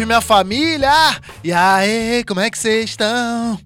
[0.00, 1.20] salve minha família!
[1.44, 3.58] E aí, como é que vocês estão?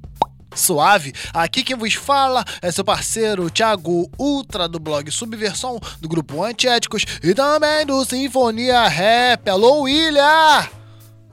[0.54, 6.42] Suave, aqui quem vos fala é seu parceiro Thiago Ultra do blog Subversão, do grupo
[6.44, 9.48] Antiéticos e também do Sinfonia Rap.
[9.48, 10.83] Alô, William!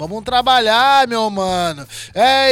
[0.01, 1.85] Vamos trabalhar, meu mano.
[2.11, 2.51] É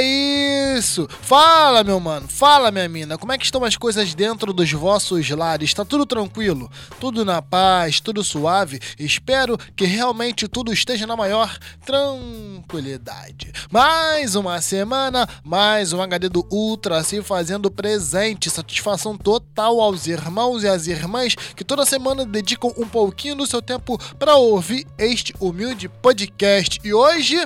[0.78, 1.08] isso.
[1.10, 2.28] Fala, meu mano.
[2.28, 3.18] Fala, minha mina.
[3.18, 5.74] Como é que estão as coisas dentro dos vossos lares?
[5.74, 6.70] Tá tudo tranquilo?
[7.00, 8.00] Tudo na paz?
[8.00, 8.80] Tudo suave?
[9.00, 13.52] Espero que realmente tudo esteja na maior tranquilidade.
[13.72, 18.52] Mais uma semana, mais um HD do Ultra se fazendo presente.
[18.52, 23.60] Satisfação total aos irmãos e às irmãs que toda semana dedicam um pouquinho do seu
[23.60, 26.80] tempo para ouvir este humilde podcast.
[26.84, 27.39] E hoje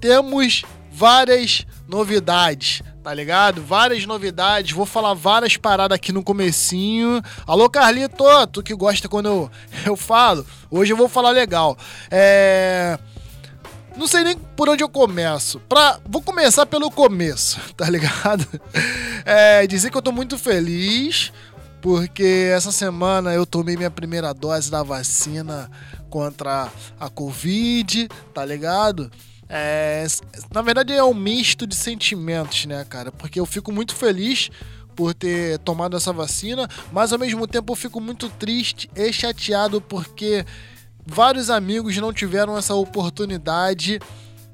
[0.00, 3.62] temos várias novidades, tá ligado?
[3.62, 7.22] Várias novidades, vou falar várias paradas aqui no comecinho.
[7.46, 9.50] Alô, Carlito, tu que gosta quando eu,
[9.86, 11.76] eu falo, hoje eu vou falar legal.
[12.10, 12.98] É...
[13.96, 15.60] Não sei nem por onde eu começo.
[15.68, 15.98] Pra...
[16.08, 18.46] Vou começar pelo começo, tá ligado?
[19.24, 21.32] É, dizer que eu tô muito feliz,
[21.80, 25.70] porque essa semana eu tomei minha primeira dose da vacina
[26.08, 29.10] contra a Covid, tá ligado?
[29.54, 30.06] É,
[30.50, 33.12] na verdade é um misto de sentimentos, né, cara?
[33.12, 34.50] Porque eu fico muito feliz
[34.96, 39.78] por ter tomado essa vacina, mas ao mesmo tempo eu fico muito triste e chateado
[39.78, 40.46] porque
[41.06, 44.00] vários amigos não tiveram essa oportunidade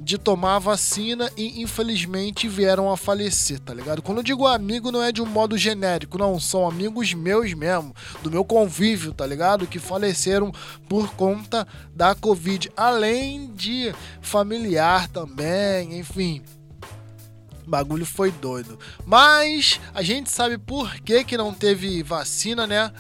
[0.01, 4.01] de tomar a vacina e infelizmente vieram a falecer, tá ligado?
[4.01, 7.95] Quando eu digo amigo, não é de um modo genérico, não, são amigos meus mesmo,
[8.23, 9.67] do meu convívio, tá ligado?
[9.67, 10.53] Que faleceram
[10.89, 16.43] por conta da Covid, além de familiar também, enfim.
[17.67, 18.79] O bagulho foi doido.
[19.05, 22.93] Mas a gente sabe por que, que não teve vacina, né?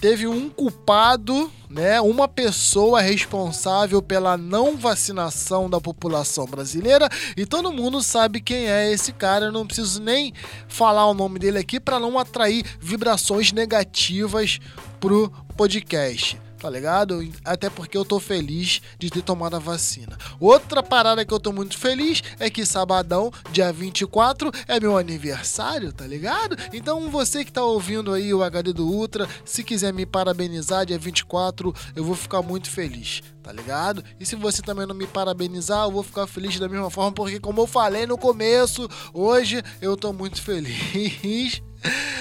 [0.00, 7.08] Teve um culpado, né, uma pessoa responsável pela não vacinação da população brasileira.
[7.36, 10.32] E todo mundo sabe quem é esse cara, eu não preciso nem
[10.68, 14.60] falar o nome dele aqui para não atrair vibrações negativas
[15.00, 17.20] pro podcast tá ligado?
[17.44, 20.16] Até porque eu tô feliz de ter tomado a vacina.
[20.40, 25.92] Outra parada que eu tô muito feliz é que sabadão, dia 24, é meu aniversário,
[25.92, 26.56] tá ligado?
[26.72, 30.98] Então você que tá ouvindo aí o HD do Ultra, se quiser me parabenizar dia
[30.98, 34.02] 24, eu vou ficar muito feliz, tá ligado?
[34.18, 37.38] E se você também não me parabenizar, eu vou ficar feliz da mesma forma, porque
[37.38, 41.62] como eu falei no começo, hoje eu tô muito feliz.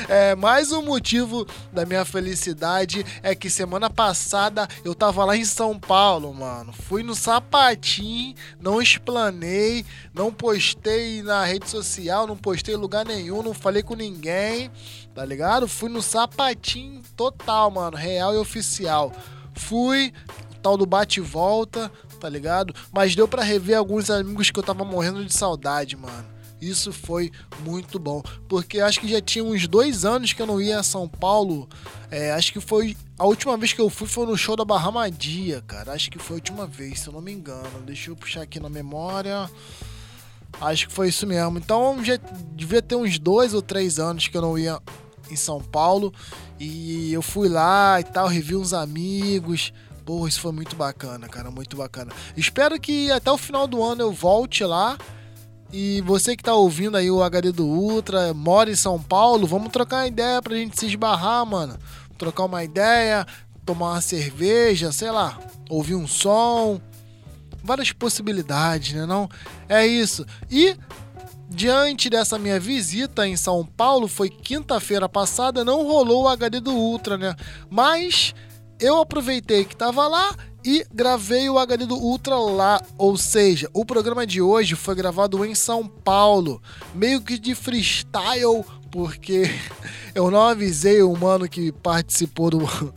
[0.10, 5.46] É, mais um motivo da minha felicidade é que semana passada eu tava lá em
[5.46, 6.74] São Paulo, mano.
[6.74, 13.42] Fui no sapatinho, não explanei, não postei na rede social, não postei em lugar nenhum,
[13.42, 14.70] não falei com ninguém,
[15.16, 15.66] tá ligado?
[15.66, 19.14] Fui no sapatinho total, mano, real e oficial.
[19.56, 20.12] Fui,
[20.64, 22.74] tal do bate e volta, tá ligado?
[22.92, 26.34] Mas deu para rever alguns amigos que eu tava morrendo de saudade, mano.
[26.62, 27.30] Isso foi
[27.60, 30.84] muito bom, porque acho que já tinha uns dois anos que eu não ia a
[30.84, 31.68] São Paulo.
[32.10, 35.62] É, acho que foi a última vez que eu fui foi no show da Barramadia,
[35.68, 35.92] cara.
[35.92, 37.82] Acho que foi a última vez, se eu não me engano.
[37.86, 39.50] Deixa eu puxar aqui na memória.
[40.62, 41.58] Acho que foi isso mesmo.
[41.58, 42.18] Então já
[42.54, 44.80] devia ter uns dois ou três anos que eu não ia
[45.30, 46.14] em São Paulo.
[46.58, 49.74] E eu fui lá e tal, revi uns amigos.
[50.06, 52.12] Pô, isso foi muito bacana, cara, muito bacana.
[52.36, 54.98] Espero que até o final do ano eu volte lá
[55.72, 59.72] e você que tá ouvindo aí o HD do Ultra, mora em São Paulo, vamos
[59.72, 61.80] trocar uma ideia pra gente se esbarrar, mano.
[62.16, 63.26] Trocar uma ideia,
[63.66, 66.80] tomar uma cerveja, sei lá, ouvir um som.
[67.64, 69.28] Várias possibilidades, né não?
[69.68, 70.26] É isso.
[70.52, 70.78] E
[71.50, 76.74] diante dessa minha visita em São Paulo, foi quinta-feira passada, não rolou o HD do
[76.74, 77.36] Ultra, né?
[77.70, 78.36] Mas
[78.84, 83.86] eu aproveitei que tava lá e gravei o HD do Ultra lá, ou seja, o
[83.86, 86.62] programa de hoje foi gravado em São Paulo,
[86.94, 89.44] meio que de freestyle, porque
[90.14, 92.60] eu não avisei o mano que participou do,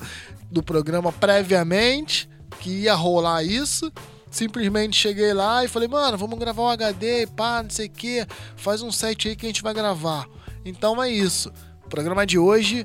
[0.50, 2.28] do programa previamente
[2.58, 3.92] que ia rolar isso.
[4.28, 8.26] Simplesmente cheguei lá e falei, mano, vamos gravar um HD, pá, não sei o que,
[8.56, 10.26] faz um set aí que a gente vai gravar.
[10.64, 11.52] Então é isso.
[11.84, 12.84] O programa de hoje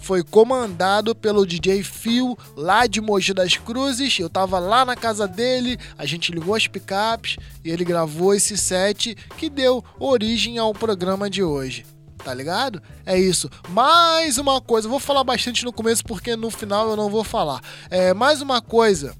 [0.00, 4.18] foi comandado pelo DJ Phil, lá de Mogi das Cruzes.
[4.18, 8.56] Eu tava lá na casa dele, a gente ligou as picapes e ele gravou esse
[8.56, 11.86] set que deu origem ao programa de hoje.
[12.24, 12.82] Tá ligado?
[13.06, 13.48] É isso.
[13.68, 17.60] Mais uma coisa, vou falar bastante no começo porque no final eu não vou falar.
[17.88, 19.14] É, mais uma coisa.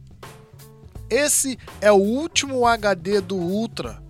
[1.09, 4.03] Esse é o último HD do Ultra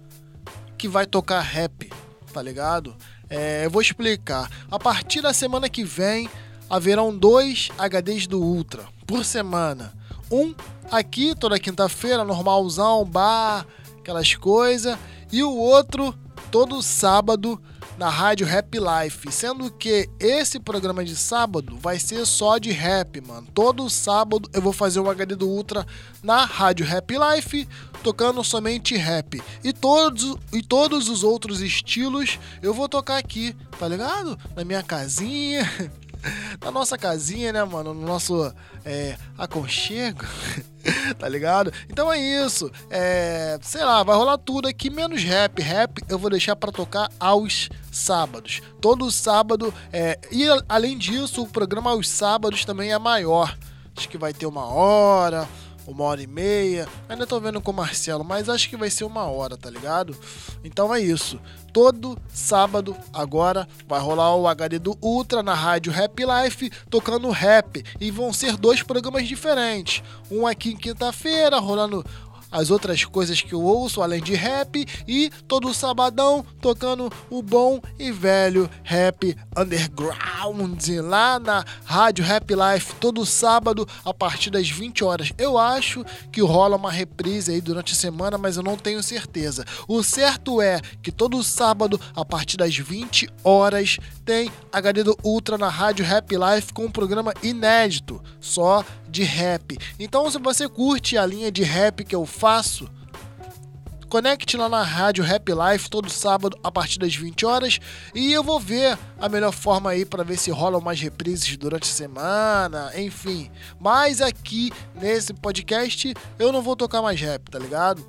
[0.77, 1.91] que vai tocar rap,
[2.33, 2.97] tá ligado?
[3.29, 4.51] É, eu vou explicar.
[4.71, 6.29] A partir da semana que vem,
[6.71, 9.93] haverão dois HDs do Ultra por semana.
[10.31, 10.55] Um
[10.89, 13.67] aqui toda quinta-feira, normalzão, bar,
[13.99, 14.97] aquelas coisas.
[15.33, 16.15] E o outro
[16.51, 17.61] todo sábado
[17.99, 23.21] na rádio Rap Life, sendo que esse programa de sábado vai ser só de rap,
[23.21, 23.47] mano.
[23.53, 25.87] Todo sábado eu vou fazer um HD do Ultra
[26.23, 27.69] na rádio Rap Life,
[28.03, 29.43] tocando somente rap.
[29.63, 34.39] E todos, e todos os outros estilos eu vou tocar aqui, tá ligado?
[34.57, 35.71] Na minha casinha.
[36.61, 37.95] na nossa casinha, né, mano?
[37.95, 38.53] No nosso
[38.85, 40.25] é, aconchego,
[41.19, 41.73] tá ligado?
[41.89, 42.71] Então é isso.
[42.91, 45.61] É, sei lá, vai rolar tudo aqui, menos rap.
[45.61, 48.61] Rap eu vou deixar para tocar aos sábados.
[48.81, 49.73] Todo sábado.
[49.93, 53.57] É, e além disso, o programa aos sábados também é maior.
[53.97, 55.49] Acho que vai ter uma hora
[55.87, 56.87] uma hora e meia.
[57.09, 60.17] Ainda tô vendo com o Marcelo, mas acho que vai ser uma hora, tá ligado?
[60.65, 61.41] Então é isso.
[61.73, 67.85] Todo sábado agora vai rolar o HD do Ultra na rádio Rap Life tocando rap.
[68.01, 70.03] E vão ser dois programas diferentes.
[70.31, 72.05] Um aqui em quinta-feira, rolando
[72.51, 77.81] as outras coisas que eu ouço além de rap e todo sabadão tocando o bom
[77.99, 85.05] e velho rap underground lá na Rádio Rap Life todo sábado a partir das 20
[85.05, 85.33] horas.
[85.39, 89.65] Eu acho que rola uma reprise aí durante a semana, mas eu não tenho certeza.
[89.87, 95.59] O certo é que todo sábado a partir das 20 horas tem HD do Ultra
[95.59, 99.77] na Rádio Rap Life com um programa inédito, só de rap.
[99.99, 102.89] Então, se você curte a linha de rap que eu faço,
[104.11, 107.79] conecte lá na rádio Rap Life todo sábado a partir das 20 horas
[108.13, 111.85] e eu vou ver a melhor forma aí para ver se rolam mais reprises durante
[111.85, 113.49] a semana, enfim.
[113.79, 118.05] Mas aqui nesse podcast eu não vou tocar mais rap, tá ligado?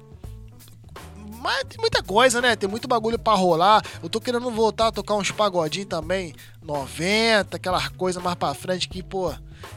[1.39, 2.55] Mas tem muita coisa, né?
[2.55, 3.83] Tem muito bagulho para rolar.
[4.01, 6.33] Eu tô querendo voltar a tocar uns pagodinhos também,
[6.63, 9.33] 90, aquela coisa mais pra frente que, pô,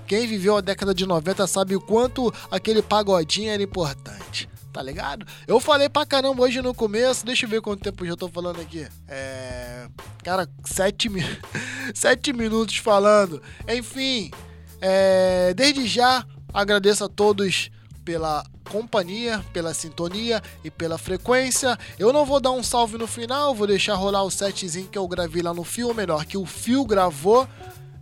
[0.07, 4.49] quem viveu a década de 90 sabe o quanto aquele pagodinho era importante.
[4.73, 5.25] Tá ligado?
[5.47, 7.25] Eu falei pra caramba hoje no começo.
[7.25, 8.85] Deixa eu ver quanto tempo já tô falando aqui.
[9.07, 9.87] É.
[10.25, 11.23] Cara, sete, mi...
[11.95, 13.41] sete minutos falando.
[13.69, 14.33] Enfim,
[14.81, 15.55] é...
[15.55, 17.71] desde já agradeço a todos
[18.05, 21.79] pela companhia, pela sintonia e pela frequência.
[21.99, 25.07] Eu não vou dar um salve no final, vou deixar rolar o setzinho que eu
[25.07, 27.49] gravei lá no fio, melhor, que o fio gravou.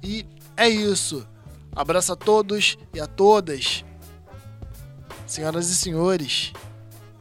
[0.02, 0.26] E
[0.56, 1.26] é isso.
[1.74, 3.82] Abraço a todos e a todas.
[5.26, 6.52] Senhoras e senhores,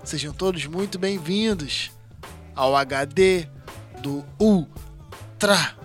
[0.03, 1.89] sejam todos muito bem-vindos
[2.53, 3.47] ao HD
[4.01, 5.80] do Ultra.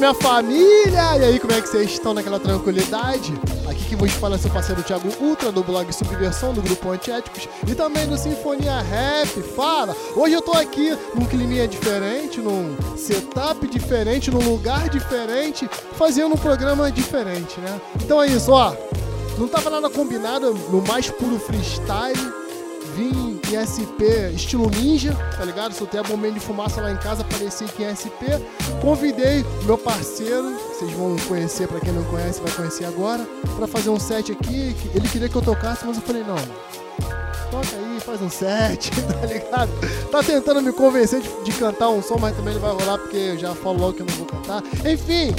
[0.00, 1.18] Minha família!
[1.18, 3.34] E aí, como é que vocês estão naquela tranquilidade?
[3.68, 7.46] Aqui que vos fala é seu parceiro Thiago Ultra, do blog Subversão, do grupo Antiéticos
[7.68, 9.42] e também do Sinfonia Rap.
[9.54, 9.94] Fala!
[10.16, 16.38] Hoje eu tô aqui num clima diferente, num setup diferente, num lugar diferente, fazendo um
[16.38, 17.80] programa diferente, né?
[18.02, 18.74] Então é isso, ó.
[19.36, 22.40] Não tava nada combinado, no mais puro freestyle
[22.96, 25.72] vim em SP estilo ninja, tá ligado?
[25.72, 28.38] Soltei a bombinha de fumaça lá em casa, apareci aqui em SP.
[28.80, 33.26] Convidei meu parceiro, vocês vão conhecer, para quem não conhece, vai conhecer agora,
[33.56, 34.74] para fazer um set aqui.
[34.94, 36.36] Ele queria que eu tocasse, mas eu falei, não,
[37.50, 38.90] toca aí, faz um set,
[39.20, 39.70] tá ligado?
[40.10, 43.16] Tá tentando me convencer de, de, cantar um som, mas também não vai rolar porque
[43.16, 44.62] eu já falo logo que eu não vou cantar.
[44.86, 45.34] Enfim,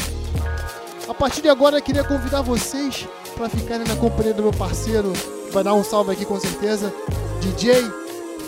[1.07, 5.11] a partir de agora eu queria convidar vocês para ficarem na companhia do meu parceiro,
[5.13, 6.93] que vai dar um salve aqui com certeza,
[7.41, 7.91] DJ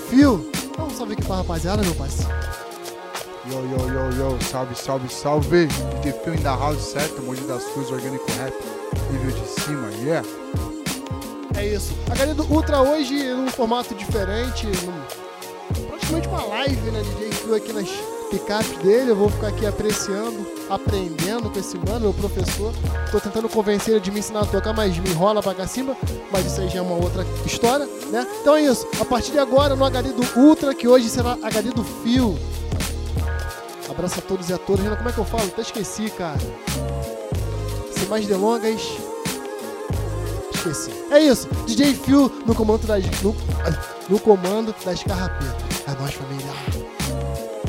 [0.07, 0.49] Phil.
[0.77, 2.31] Dá um salve aqui pra rapaziada, meu parceiro.
[3.49, 5.67] Yo, yo, yo, yo, salve, salve, salve.
[6.01, 7.21] DJ Phil in the house, certo?
[7.23, 8.53] Monte das Cruz, orgânico rap,
[9.11, 10.27] nível de cima, yeah.
[11.57, 11.93] É isso.
[12.11, 15.22] A galera do Ultra hoje num formato diferente, num,
[16.03, 17.01] praticamente uma live, né?
[17.01, 17.89] DJ Phil aqui nas
[18.29, 22.73] picape dele, eu vou ficar aqui apreciando, aprendendo com esse mano, meu professor.
[23.11, 25.95] Tô tentando convencer ele de me ensinar a tocar, mas me enrola pra cima,
[26.31, 28.27] mas isso aí já é uma outra história, né?
[28.41, 31.69] Então é isso, a partir de agora no HD do Ultra, que hoje será HD
[31.69, 32.35] do Fio.
[33.87, 34.83] Abraço a todos e a todas.
[34.97, 35.43] Como é que eu falo?
[35.43, 36.39] Até esqueci, cara.
[37.91, 38.81] Sem mais delongas.
[40.55, 40.89] Esqueci.
[41.11, 41.47] É isso.
[41.67, 43.03] DJ Phil no comando das.
[43.21, 43.35] No...
[44.09, 45.83] no comando das carrapetas.
[45.87, 47.62] É nóis, família.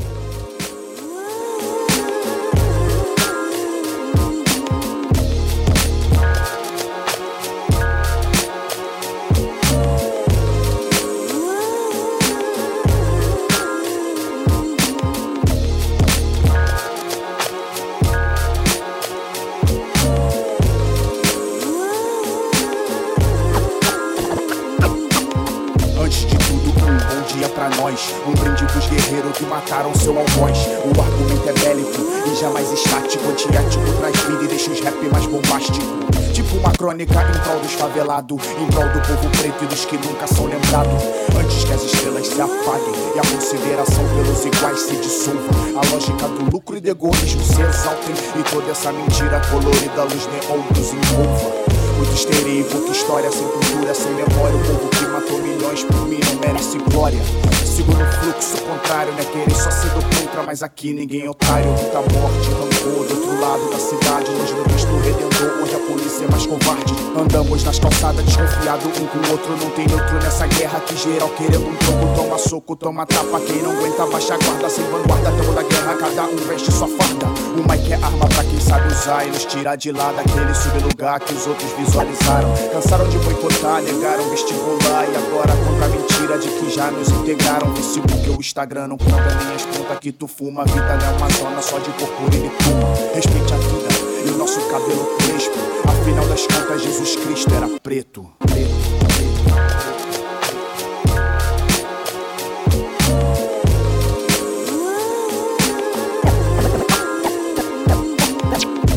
[29.55, 30.59] Mataram seu algoz.
[30.85, 33.29] O argumento é bélico e jamais estático.
[33.29, 35.87] Antiético traz vida e deixa os rap mais bombástico.
[36.33, 39.97] Tipo uma crônica em prol dos favelados, em prol do povo preto e dos que
[39.97, 41.03] nunca são lembrados.
[41.39, 45.81] Antes que as estrelas se apaguem e a consideração pelos iguais se dissolva.
[45.81, 50.27] A lógica do lucro e do egoísmo se exaltem e toda essa mentira colorida luz
[50.27, 51.75] neon nos envolva.
[51.97, 54.57] Muito histeria e pouca história, sem cultura, sem memória.
[54.57, 57.21] O povo que matou milhões por mim não merece glória.
[57.65, 59.25] Sigo no fluxo contrário, né?
[59.25, 61.67] Querer só ser do contra, mas aqui ninguém é otário.
[61.71, 64.31] Muita morte, rancor do outro lado da cidade.
[64.31, 66.95] Longe do Cristo Redentor, onde a polícia é mais covarde.
[67.17, 69.57] Andamos nas calçadas desconfiado um com o outro.
[69.57, 72.15] Não tem neutro nessa guerra que geral querendo um troco.
[72.15, 73.41] Toma soco, toma tapa.
[73.41, 74.69] Quem não aguenta, baixa a guarda.
[74.69, 75.95] Sem vanguarda, tamo da guerra.
[75.95, 77.27] Cada um veste sua farda.
[77.55, 81.21] O mic é arma pra quem sabe usar e nos tirar de lá daquele sublugar
[81.21, 82.53] que os outros visualizaram.
[82.73, 85.09] Cansaram de boicotar, negaram vestibular.
[85.11, 87.75] E agora contra a mentira de que já nos integraram.
[87.75, 90.63] Facebook ou Instagram não conta nem as contas que tu fuma.
[90.63, 92.95] A vida não é uma zona só de purpurina e puma.
[93.15, 93.89] Respeite a vida
[94.27, 95.59] e o nosso cabelo crespo.
[95.89, 98.31] Afinal das contas, Jesus Cristo era preto.
[98.39, 98.75] preto.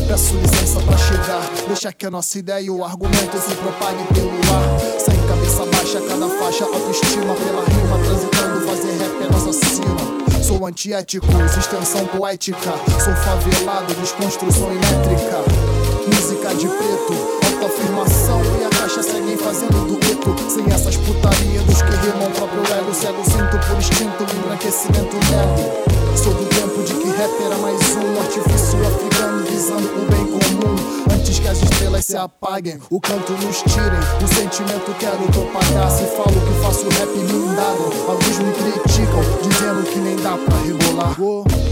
[0.08, 4.30] Peço licença pra chegar, deixa que a nossa ideia e o argumento se propague pelo
[4.30, 4.98] ar.
[4.98, 10.42] Sem cabeça baixa, cada faixa, autoestima pela rima, transitando, fazer rap é nossa sina.
[10.42, 11.26] Sou antiético,
[11.58, 12.72] extensão poética.
[13.02, 15.38] Sou favelado, desconstrução elétrica.
[16.06, 17.14] Música de preto,
[17.54, 20.50] autoafirmação e a caixa seguem fazendo dueto.
[20.50, 22.94] Sem essas putarias dos que rimam próprio ego.
[22.94, 26.16] Cego, sinto por instinto, embranquecimento nego.
[26.16, 26.67] Sou do tempo
[27.08, 31.14] de que rap era mais um artifício africano visando o bem comum.
[31.14, 33.98] Antes que as estrelas se apaguem, o canto nos tirem.
[34.22, 35.90] O sentimento quero propagar.
[35.90, 37.92] Se falo que faço rap me indagam.
[38.08, 41.67] Alguns me criticam, dizendo que nem dá pra rebolar.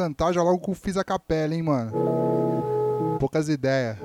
[0.00, 1.92] Cantar, já logo fiz a capela, hein, mano.
[3.18, 3.98] Poucas ideias.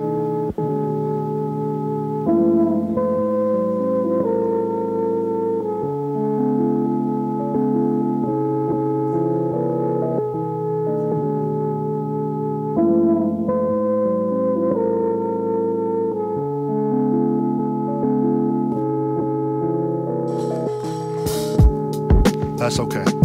[22.57, 23.24] That's okay.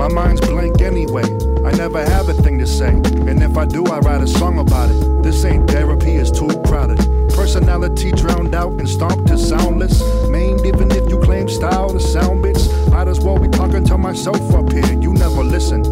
[0.00, 1.24] My mind's blank anyway.
[1.62, 2.88] I never have a thing to say.
[2.88, 5.22] And if I do, I write a song about it.
[5.22, 6.96] This ain't therapy, it's too crowded.
[7.34, 10.02] Personality drowned out and stomped to soundless.
[10.30, 12.72] Maimed even if you claim style to sound bits.
[12.88, 14.90] Might as well be talking to myself up here.
[14.98, 15.84] You never listen.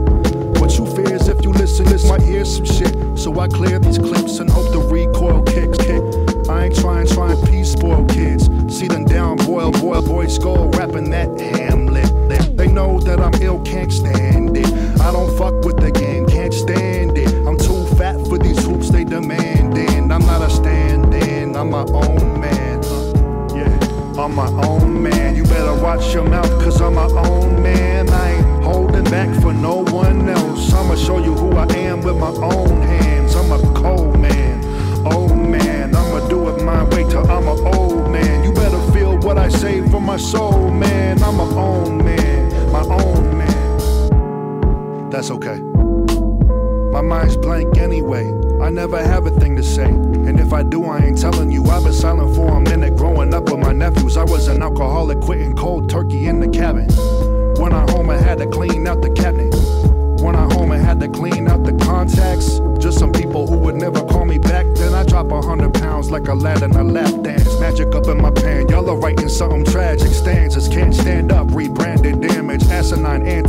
[0.54, 3.18] What you fear is if you listen, this might hear some shit.
[3.18, 5.76] So I clear these clips and hope the recoil kicks.
[5.76, 6.02] Kick.
[6.48, 8.48] I ain't trying, trying peace spoil kids.
[8.74, 12.17] See them down, boil, oh boil, boy skull, rapping that Hamlet.
[12.58, 14.66] They know that I'm ill, can't stand it.
[15.00, 17.32] I don't fuck with the game, can't stand it.
[17.46, 20.10] I'm too fat for these hoops they demanding.
[20.10, 22.80] I'm not a stand in, I'm my own man.
[22.84, 25.36] Uh, yeah, I'm my own man.
[25.36, 28.08] You better watch your mouth, cause I'm my own man.
[28.10, 30.72] I ain't holding back for no one else.
[30.72, 33.36] I'ma show you who I am with my own hands.
[33.36, 35.94] I'm a cold man, old man.
[35.94, 38.42] I'ma do it my way till I'm an old man.
[38.42, 40.97] You better feel what I say for my soul, man.
[45.18, 45.58] that's okay.
[46.92, 48.32] My mind's blank anyway.
[48.62, 49.86] I never have a thing to say.
[49.86, 51.64] And if I do, I ain't telling you.
[51.64, 54.16] I've been silent for a minute growing up with my nephews.
[54.16, 56.88] I was an alcoholic, quitting cold turkey in the cabin.
[57.60, 59.52] When I home, I had to clean out the cabinet.
[60.22, 62.60] When I home, I had to clean out the contacts.
[62.78, 64.66] Just some people who would never call me back.
[64.76, 67.58] Then I drop a hundred pounds like a lad in a lap dance.
[67.58, 68.68] Magic up in my pan.
[68.68, 70.12] Y'all are writing something tragic.
[70.12, 71.48] Stanzas can't stand up.
[71.50, 72.62] Rebranded damage.
[72.68, 73.47] Asinine antics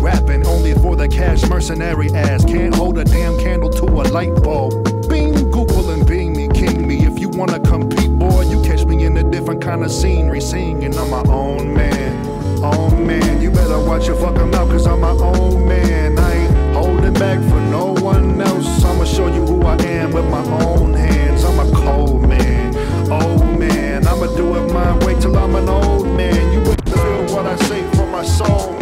[0.00, 2.44] rapping only for the cash mercenary ass.
[2.44, 5.08] Can't hold a damn candle to a light bulb.
[5.08, 7.06] Bing, Google and Bing me, king me.
[7.06, 10.96] If you wanna compete, boy, you catch me in a different kind of scenery, singing.
[10.96, 13.40] I'm my own man, own man.
[13.40, 16.18] You better watch your fucking mouth, cause I'm my own man.
[16.18, 18.84] I ain't holding back for no one else.
[18.84, 21.44] I'ma show you who I am with my own hands.
[21.44, 22.76] I'm a cold man,
[23.10, 24.06] old man.
[24.06, 26.52] I'ma do it my way till I'm an old man.
[26.52, 28.77] You will feel what I say from my soul,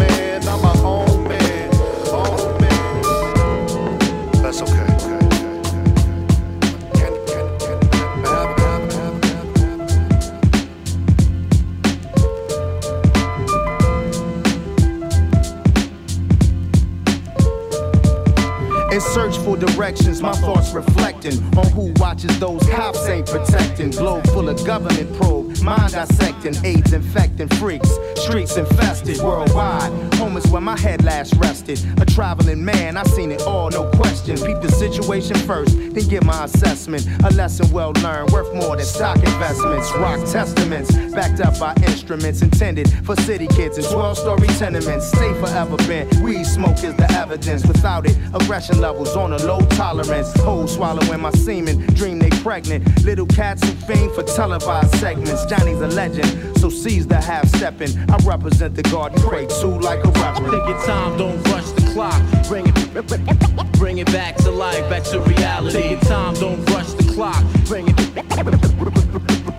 [21.27, 23.91] reflecting on who watches those cops ain't protecting.
[23.91, 29.93] Globe full of government probe, mind dissecting, AIDS infecting freaks, streets infested worldwide.
[30.15, 31.79] Home is where my head last rested.
[32.01, 34.37] A traveling man, I seen it all, no question.
[34.39, 37.07] Peep the situation first, then get my assessment.
[37.25, 39.93] A lesson well learned, worth more than stock investments.
[39.99, 45.09] Rock testaments, backed up by instruments intended for city kids in 12 story tenements.
[45.09, 46.11] Stay forever bent.
[46.23, 47.67] Weed smoke is the evidence.
[47.67, 50.33] Without it, aggression levels on a low tolerance.
[50.41, 53.05] Hoes swallowing my semen, dream they pregnant.
[53.05, 55.45] Little cats who fiend for televised segments.
[55.45, 57.91] Johnny's a legend, so seize the half stepping.
[58.11, 60.53] I represent the you pray to like a reverend.
[60.53, 62.23] Take your time, don't rush clock.
[62.47, 65.97] Bring it, bring it back to life, back to reality.
[65.97, 67.43] Take time, don't rush the clock.
[67.65, 67.97] Bring it,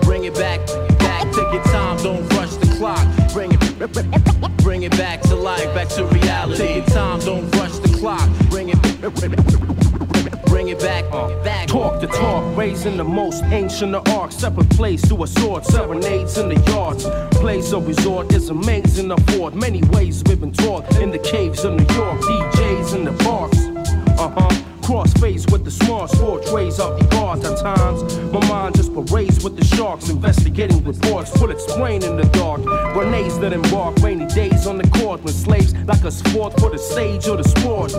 [0.04, 0.60] bring it back,
[1.00, 1.24] back.
[1.34, 3.34] Take your time, don't rush the clock.
[3.34, 4.37] Bring it
[12.00, 14.36] The talk, raising the most ancient of arcs.
[14.36, 17.06] Separate place to a sword, serenades in the yards.
[17.40, 20.96] Place of resort is amazing, afford many ways we've been taught.
[20.98, 23.58] In the caves of New York, DJs in the parks.
[24.20, 24.67] Uh huh.
[24.88, 28.18] Cross face with the small sport trays of the guards at times.
[28.32, 31.38] My mind just parades with the sharks, investigating reports.
[31.42, 32.64] Will explain in the dark.
[32.94, 36.78] Grenades that embark, rainy days on the court when slaves like us fought for the
[36.78, 37.94] stage or the sport.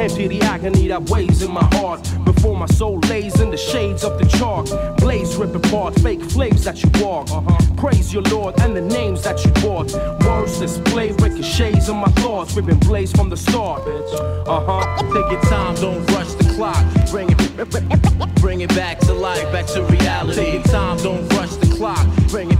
[0.00, 4.02] Empty the agony that weighs in my heart before my soul lays in the shades
[4.02, 4.66] of the chalk.
[4.98, 7.28] Blaze rip apart fake flames that you walk.
[7.76, 9.92] Praise your Lord and the names that you bought.
[10.26, 12.56] Words display ricochets on my thoughts.
[12.56, 13.82] Been blazed from the start.
[13.86, 15.02] Uh huh.
[15.02, 16.84] Take your time, don't rush the clock.
[17.10, 20.34] Bring it, bring it back to life, back to reality.
[20.34, 22.06] Take your time, don't rush the clock.
[22.28, 22.58] Bring it,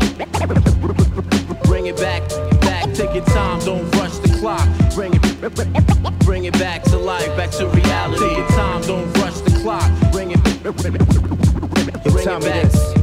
[1.64, 2.28] bring it back,
[2.60, 2.92] back.
[2.94, 4.66] Take your time, don't rush the clock.
[4.94, 8.28] Bring it, bring it back to life, back to reality.
[8.28, 10.12] Take your time, don't rush the clock.
[10.12, 13.01] Bring it, bring it back,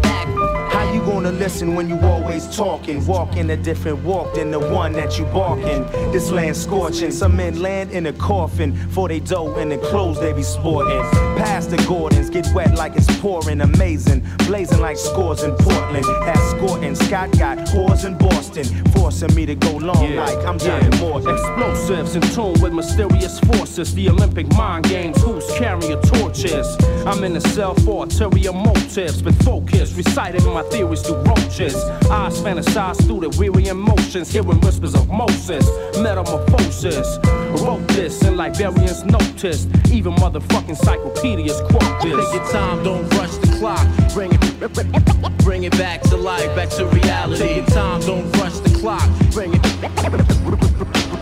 [1.30, 3.06] gonna listen when you always talking?
[3.06, 5.84] Walking a different walk than the one that you barking.
[6.12, 10.20] This land scorching, some men land in a coffin for they dough and the clothes
[10.20, 11.02] they be sporting.
[11.50, 14.24] Past the Gordons, get wet like it's pouring, amazing.
[14.46, 16.06] Blazing like scores in Portland.
[16.28, 21.34] Escorting, Scott got whores in Boston, forcing me to go long like I'm Johnny Morton.
[21.34, 23.96] Explosives in tune with mysterious forces.
[23.96, 26.78] The Olympic mind games, who's carrying torches?
[27.08, 31.76] I'm in a cell for ulterior motives, but focus, reciting my theories through roaches.
[32.12, 37.18] Eyes fantasize through the weary emotions, hearing whispers of Moses, metamorphosis.
[37.58, 42.32] Wrote this and Liberians noticed, even motherfucking encyclopedias quote this.
[42.32, 43.86] Take your time, don't rush the clock.
[44.14, 47.40] Bring it, bring it back to life, back to reality.
[47.40, 49.10] Take your time, don't rush the clock.
[49.32, 49.62] Bring it,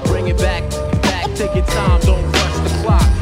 [0.05, 0.69] bring it back,
[1.03, 1.33] back.
[1.35, 3.16] Take your time, don't rush the clock.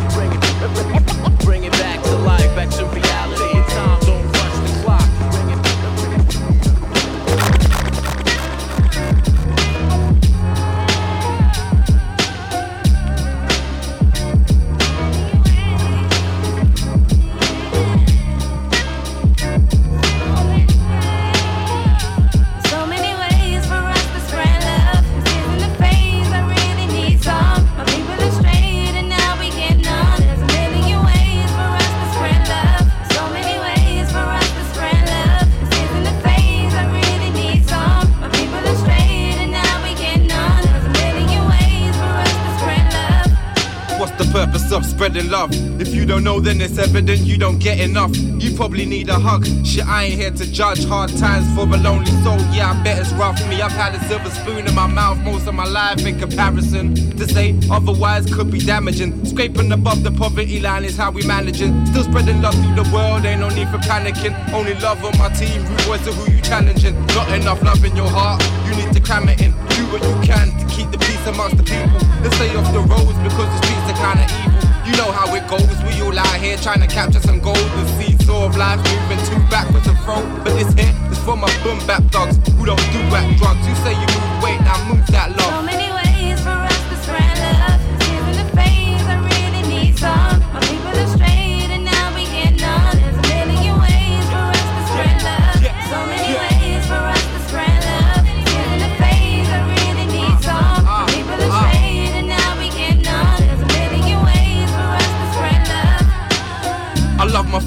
[45.25, 45.81] Spreading love?
[45.81, 48.15] If you don't know, then it's evident you don't get enough.
[48.15, 49.45] You probably need a hug.
[49.65, 50.85] Shit, I ain't here to judge.
[50.85, 52.37] Hard times for a lonely soul.
[52.53, 53.39] Yeah, I bet it's rough.
[53.39, 56.19] For me, I've had a silver spoon in my mouth most of my life in
[56.19, 56.95] comparison.
[57.17, 59.25] To say otherwise could be damaging.
[59.25, 61.85] Scraping above the poverty line is how we managing.
[61.87, 64.33] Still spreading love through the world, ain't no need for panicking.
[64.53, 66.95] Only love on my team, rude boys are who you challenging.
[67.07, 68.43] Not enough love in your heart.
[68.67, 71.57] You need to cram it in, do what you can to keep the peace amongst
[71.57, 71.99] the people.
[72.21, 74.44] Let's stay off the roads because the streets are kinda evil.
[74.85, 77.57] You know how it goes, we all out here trying to capture some gold.
[77.57, 80.21] The seesaw of life moving too backwards and fro.
[80.43, 83.67] But this here is for my boom bap dogs who don't do whack drugs.
[83.67, 87.37] You say you move weight, now move that So many ways for us to spread
[87.39, 87.64] love.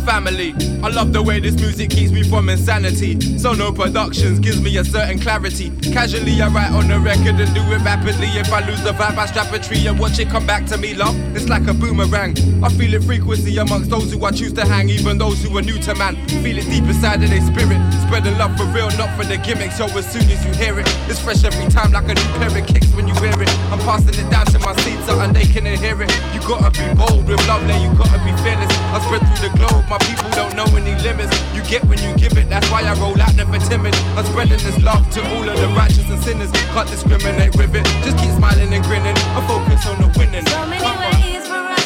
[0.08, 0.77] Family.
[0.80, 3.38] I love the way this music keeps me from insanity.
[3.38, 5.70] So no productions gives me a certain clarity.
[5.92, 8.28] Casually I write on the record and do it rapidly.
[8.38, 10.78] If I lose the vibe, I strap a tree and watch it come back to
[10.78, 11.16] me, love.
[11.34, 12.38] It's like a boomerang.
[12.62, 15.62] I feel it frequency amongst those who I choose to hang, even those who are
[15.62, 16.14] new to man.
[16.42, 17.80] Feel it deep inside of their spirit.
[18.06, 19.80] Spreading love for real, not for the gimmicks.
[19.80, 22.54] Yo, as soon as you hear it, it's fresh every time like a new pair
[22.54, 23.50] of kicks when you wear it.
[23.74, 26.10] I'm passing it down to my seeds so and they can hear it.
[26.32, 28.70] You gotta be bold with love, then you gotta be fearless.
[28.94, 31.34] I spread through the globe, my people don't know any limits.
[31.54, 33.94] You get when you give it, that's why I roll out never timid.
[34.16, 36.50] I'm spreading this love to all of the righteous and sinners.
[36.74, 39.16] Can't discriminate with it, just keep smiling and grinning.
[39.36, 40.46] I focus on the winning.
[40.46, 41.12] So many Come on.
[41.20, 41.77] ways for us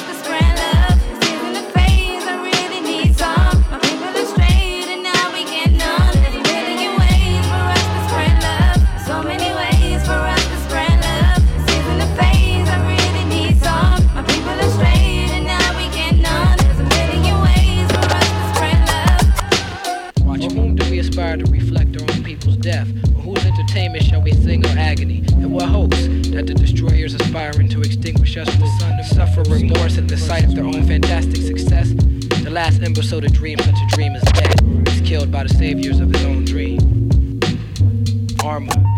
[25.62, 30.44] And hopes that the destroyers aspiring to extinguish us will suffer remorse at the sight
[30.44, 31.92] of their own fantastic success?
[32.42, 34.60] The last imbecile to dream such a dream is dead.
[34.88, 36.80] He's killed by the saviors of his own dream.
[38.42, 38.91] Armor.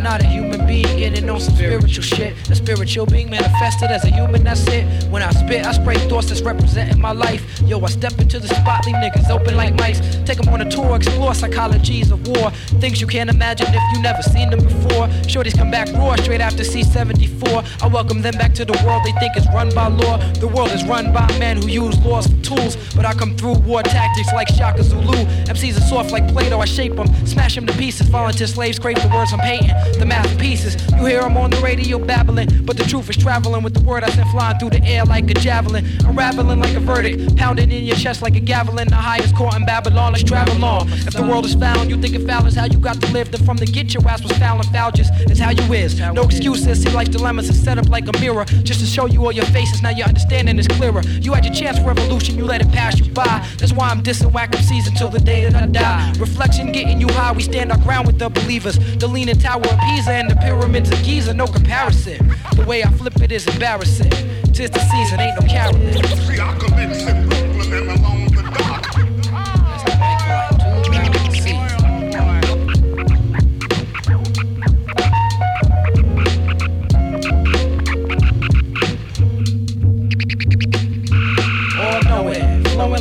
[0.00, 2.34] I'm not a human being getting on some spiritual shit.
[2.50, 4.84] A spiritual being manifested as a human, that's it.
[5.10, 7.42] When I spit, I spray thoughts that's representing my life.
[7.66, 10.00] Yo, I step into the spot, leave niggas open like mice.
[10.24, 12.50] Take them on a tour, explore psychologies of war.
[12.80, 15.08] Things you can't imagine if you never seen them before.
[15.28, 17.29] Shorties come back raw straight after C74.
[17.46, 20.18] I welcome them back to the world they think is run by law.
[20.34, 22.76] The world is run by men who use laws for tools.
[22.94, 25.24] But I come through war tactics like Shaka Zulu.
[25.46, 28.08] MCs are soft like Play Doh, I shape them, smash them to pieces.
[28.08, 30.76] Volunteer slaves crave the words I'm painting, the masterpieces.
[30.92, 34.04] You hear them on the radio babbling, but the truth is traveling with the word
[34.04, 35.86] I send flying through the air like a javelin.
[36.04, 38.88] Unraveling like a verdict, pounding in your chest like a javelin.
[38.88, 40.88] The highest court in Babylon, let's travel on.
[40.92, 43.30] If the world is found, you think it foul is how you got to live.
[43.30, 45.98] Then from the get your ass was foul and foul just is how you is.
[45.98, 48.44] No excuses, see life's dilemmas is set up like a mirror.
[48.64, 51.00] Just to show you all your faces, now your understanding is clearer.
[51.20, 53.46] You had your chance for revolution, you let it pass you by.
[53.58, 56.12] That's why I'm dissing whack MCs until the day that I die.
[56.18, 58.78] Reflection getting you high, we stand our ground with the believers.
[58.96, 62.18] The leaning tower of Pisa and the pyramids of Giza, no comparison.
[62.56, 64.10] The way I flip it is embarrassing.
[64.52, 65.46] Tis the season, ain't no
[67.86, 68.19] bank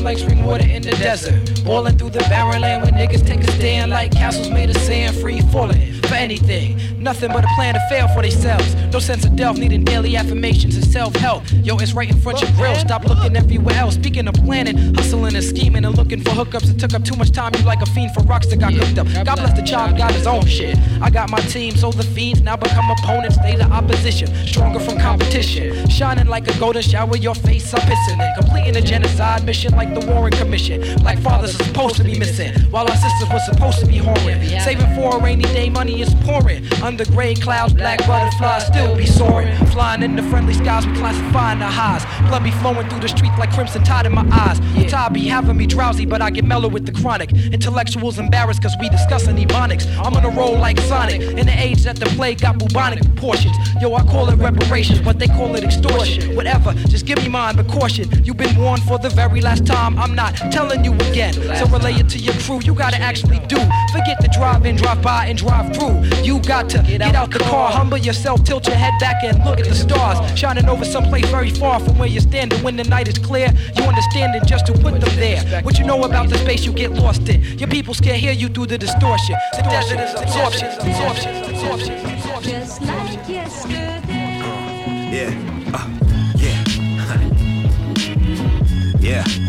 [0.03, 1.63] like spring water in the desert.
[1.63, 5.15] Boiling through the barren land where niggas take a stand like castles made of sand,
[5.17, 6.79] free falling for anything.
[6.99, 8.75] Nothing but a plan to fail for themselves.
[8.91, 11.43] No sense of delf, needing daily affirmations and self help.
[11.63, 12.75] Yo, it's right in front of your grill.
[12.75, 13.95] Stop looking everywhere else.
[13.95, 16.69] Speaking of planning, hustling and scheming and looking for hookups.
[16.69, 17.53] It took up too much time.
[17.55, 19.07] You like a fiend for rocks that got cooked up.
[19.25, 20.77] God bless the child, got his own shit.
[21.01, 23.37] I got my team, so the fiends now become opponents.
[23.37, 25.87] They the opposition, stronger from competition.
[25.89, 28.37] Shining like a golden shower, your face I'm pissing it.
[28.37, 30.81] Completing a genocide mission like the Warren Commission.
[30.97, 34.39] Black fathers are supposed to be missing, while our sisters were supposed to be whoring.
[34.63, 36.65] Saving for a rainy day, money is pouring.
[36.89, 39.55] Under gray clouds, black butterflies still be soaring.
[39.67, 42.03] Flying in the friendly skies, we classifying the highs.
[42.27, 44.59] Blood be flowing through the streets like crimson tide in my eyes.
[44.89, 47.31] Tide be having me drowsy, but I get mellow with the chronic.
[47.31, 49.85] Intellectuals embarrassed cause we discussing ebonics.
[50.03, 51.21] I'm on a roll like Sonic.
[51.21, 53.55] In the age that the plague got bubonic proportions.
[53.79, 56.35] Yo, I call it reparations, but they call it extortion.
[56.35, 58.09] Whatever, just give me mine, but caution.
[58.25, 59.99] You've been warned for the very last time.
[59.99, 61.33] I'm not telling you again.
[61.33, 62.61] So relay it to your crew.
[62.63, 63.57] You gotta actually do.
[63.93, 66.01] Forget the drive in, drive by, and drive through.
[66.23, 69.59] You got to get out the car, humble yourself, tilt your head back, and look
[69.59, 72.61] at the stars shining over someplace very far from where you're standing.
[72.63, 75.61] When the night is clear, you understand it just to put them there.
[75.61, 77.41] What you know about the space you get lost in.
[77.57, 79.35] Your people can't hear you through the distortion.
[79.55, 82.51] The desert is absorption, absorption, absorption, absorption.
[82.51, 84.01] Just like yesterday.
[85.11, 85.33] Yeah.
[85.73, 85.87] Uh,
[86.37, 86.63] yeah.
[88.99, 89.48] yeah.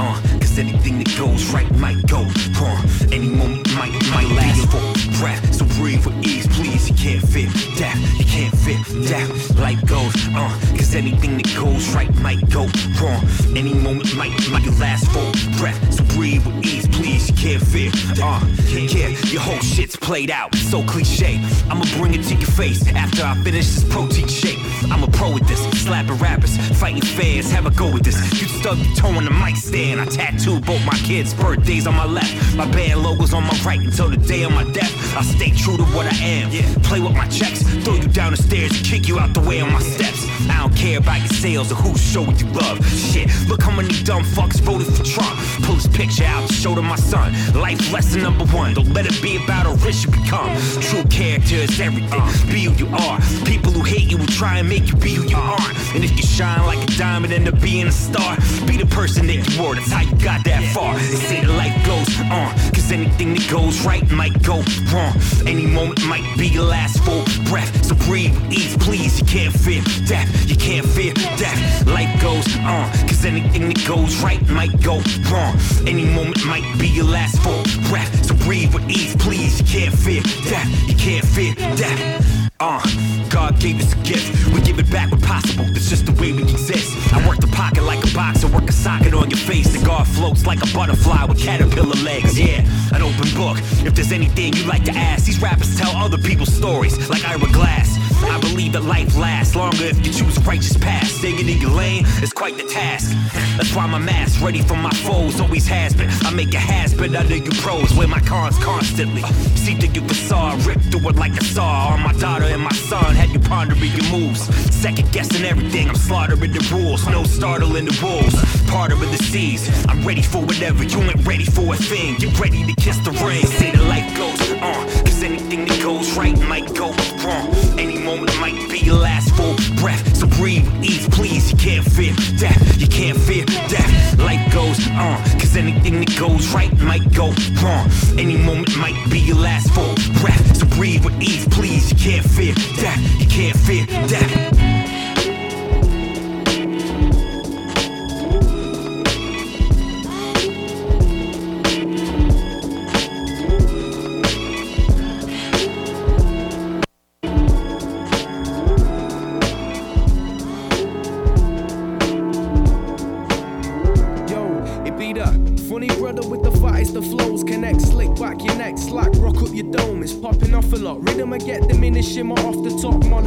[0.00, 2.22] Uh, cause anything that goes right might go
[2.58, 2.82] wrong.
[3.12, 4.82] Any moment might, might last for
[5.18, 5.54] breath.
[5.54, 6.88] So breathe with ease, please.
[6.88, 9.58] You can't fit death, you can't fit death.
[9.58, 12.68] Life goes, uh, cause anything that goes right might go
[13.00, 13.22] wrong.
[13.56, 15.24] Any moment might, might your last for
[15.58, 15.78] breath.
[15.94, 17.28] So breathe with ease, please.
[17.30, 20.54] You can't fit, uh, yeah, your whole shit's played out.
[20.54, 21.40] So cliche.
[21.70, 24.58] I'ma bring it to your face after I finish this protein shake.
[24.90, 28.18] I'm a pro with this, slapping rappers, fighting fans, have a go with this.
[28.40, 30.00] You stub your toe on the mic stand.
[30.00, 32.56] I tattooed both my kids' birthdays on my left.
[32.56, 35.16] My band logos on my right until the day of my death.
[35.16, 36.50] I stay true to what I am.
[36.82, 39.72] Play with my checks, throw you down the stairs kick you out the way on
[39.72, 40.29] my steps.
[40.48, 42.84] I don't care about your sales or whose show you love.
[42.86, 45.38] Shit, look how many dumb fucks voted for Trump.
[45.64, 47.32] Pull his picture out and show to my son.
[47.54, 48.74] Life lesson number one.
[48.74, 50.56] Don't let it be about how rich you become.
[50.80, 52.22] True character is everything.
[52.52, 53.20] Be who you are.
[53.44, 55.76] People who hate you will try and make you be who you aren't.
[55.94, 59.26] And if you shine like a diamond end up being a star, be the person
[59.26, 59.74] that you were.
[59.74, 60.94] That's how you got that far.
[60.94, 62.54] They say that life goes on.
[62.72, 65.14] Cause anything that goes right might go wrong.
[65.46, 67.84] Any moment might be your last full breath.
[67.84, 69.20] So breathe ease, please.
[69.20, 70.29] You can't fear death.
[70.46, 71.86] You can't fear death.
[71.86, 72.90] Life goes on.
[73.08, 75.56] Cause anything that goes right might go wrong.
[75.86, 78.26] Any moment might be your last full breath.
[78.26, 79.60] So breathe with ease, please.
[79.60, 80.88] You can't fear death.
[80.88, 82.50] You can't fear death.
[82.62, 82.82] Uh,
[83.30, 84.52] God gave us a gift.
[84.52, 85.64] We give it back when possible.
[85.72, 86.92] That's just the way we exist.
[87.14, 89.72] I work the pocket like a boxer, work a socket on your face.
[89.72, 92.38] The guard floats like a butterfly with caterpillar legs.
[92.38, 92.60] Yeah,
[92.92, 93.56] an open book.
[93.86, 97.50] If there's anything you like to ask, these rappers tell other people's stories like Ira
[97.50, 97.96] Glass.
[98.22, 101.08] I believe that life lasts longer if you choose a righteous path.
[101.08, 103.16] Staying in your lane is quite the task.
[103.56, 106.10] That's why my mask ready for my foes always has been.
[106.22, 109.22] I make a has been under you pros, wear my cons constantly.
[109.56, 111.92] See through your facade, rip through it like a saw.
[111.92, 114.42] On my daughter and my son, had you pondering your moves.
[114.74, 117.06] Second guessing everything, I'm slaughtering the rules.
[117.06, 118.34] No startling the wolves,
[118.70, 119.68] part of the seas.
[119.86, 122.16] I'm ready for whatever, you ain't ready for a thing.
[122.16, 123.44] Get ready to kiss the ring.
[123.44, 126.92] See the life goes on, cause anything that goes right might go
[127.24, 127.48] wrong.
[127.78, 130.16] Any moment might be your last full breath.
[130.16, 131.52] So breathe ease, please.
[131.52, 134.18] You can't fear death, you can't fear death.
[134.18, 137.26] Life goes on, cause anything that goes right might go
[137.62, 137.88] wrong.
[138.18, 140.56] Any moment might be your last full breath.
[140.56, 141.90] So breathe with ease, please.
[141.92, 144.59] You can't fear death, you can't fear death.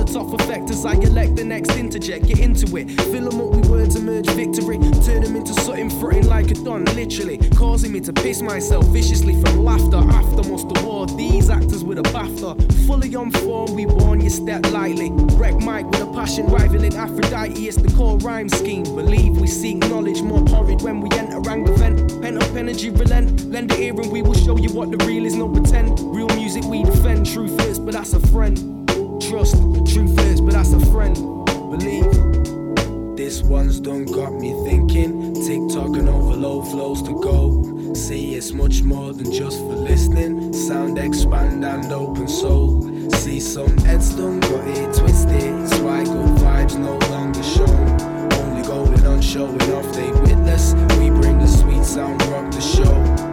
[0.05, 2.27] The top, effect as I elect the next interject.
[2.27, 6.27] Get into it, fill 'em up with words, emerge victory, turn them into something fronting
[6.27, 9.97] like a don, literally causing me to piss myself viciously from laughter.
[9.97, 12.85] After must award these actors with a BAFTA.
[12.87, 15.09] Fully on form, we warn you step lightly.
[15.37, 17.53] Wreck Mike with a passion rivaling Aphrodite.
[17.67, 18.83] It's the core rhyme scheme.
[18.83, 22.21] Believe we seek knowledge more horrid when we enter anger vent.
[22.21, 23.45] Pent up energy relent.
[23.45, 25.99] Lend it ear and we will show you what the real is, no pretend.
[26.15, 27.25] Real music we defend.
[27.25, 28.72] Truth is, but that's a friend.
[29.33, 29.55] Trust,
[29.91, 31.15] truth is, but that's a friend.
[31.47, 33.17] Believe.
[33.17, 35.33] This one's done got me thinking.
[35.33, 37.95] TikTok and overload flows to go.
[37.95, 40.53] See, it's much more than just for listening.
[40.53, 43.09] Sound expand and open soul.
[43.13, 45.81] See, some heads done got it twisted.
[45.83, 48.33] Why good vibes no longer shown.
[48.33, 50.75] Only golden on showing off they witness.
[50.99, 53.32] We bring the sweet sound, rock the show.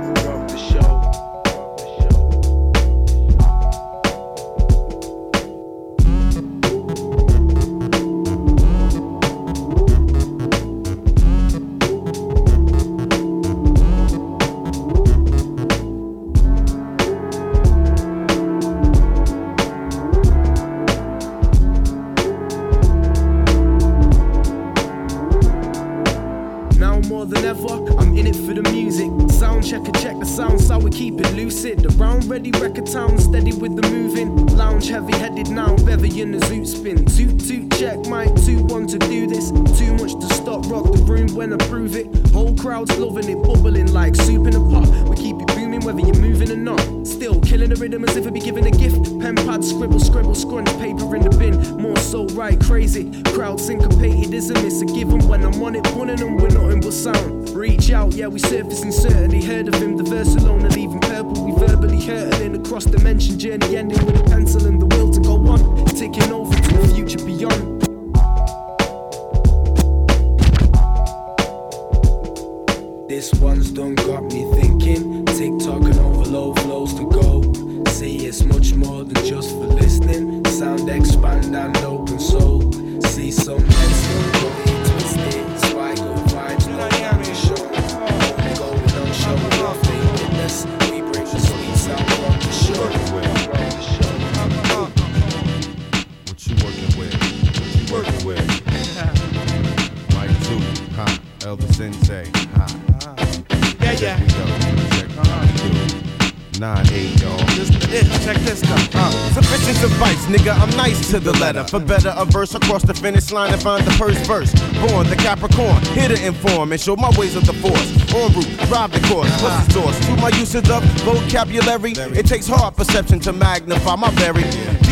[111.70, 114.52] For better, a verse across the finish line and find the first verse.
[114.88, 117.90] Born the Capricorn, here to inform and show my ways of the force.
[118.14, 119.30] En route, drive the course.
[119.42, 119.98] What's the source?
[120.06, 124.44] To my usage of vocabulary, it takes hard perception to magnify my very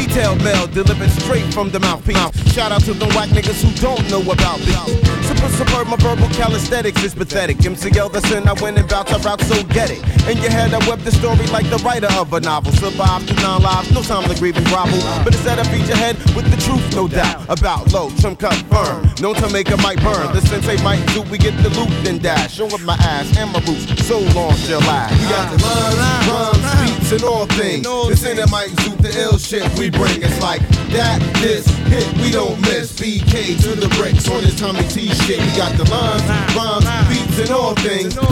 [0.09, 2.16] detailed mail delivered straight from the mouthpiece.
[2.53, 4.72] Shout out to the whack niggas who don't know about me.
[5.29, 7.59] Super superb, my verbal calisthenics is pathetic.
[7.59, 10.01] MCL, the sin I win and bounce, I route, so get it.
[10.29, 12.72] In your head, I web the story like the writer of a novel.
[12.72, 14.98] Survive through nine lives, no time to grieve and grovel.
[15.24, 17.44] But instead, I feed your head with the truth, no doubt.
[17.48, 19.08] About low, trim cut firm.
[19.20, 20.32] Known to make a mic burn.
[20.34, 22.54] The sensei might do, we get the loot, then dash.
[22.54, 25.12] Showing my ass and my roots, so long shall last.
[25.20, 25.58] We got the
[26.28, 27.86] rhymes, beats, and all things.
[28.08, 30.22] This ain't a mic zoot, the ill shit we bring.
[30.22, 30.60] It's like
[30.92, 32.98] that, this, hit, we don't miss.
[32.98, 35.40] BK to the bricks on this Tommy T shit.
[35.40, 36.22] We got the lines,
[36.56, 38.16] rhymes, beats, and all things.
[38.16, 38.22] A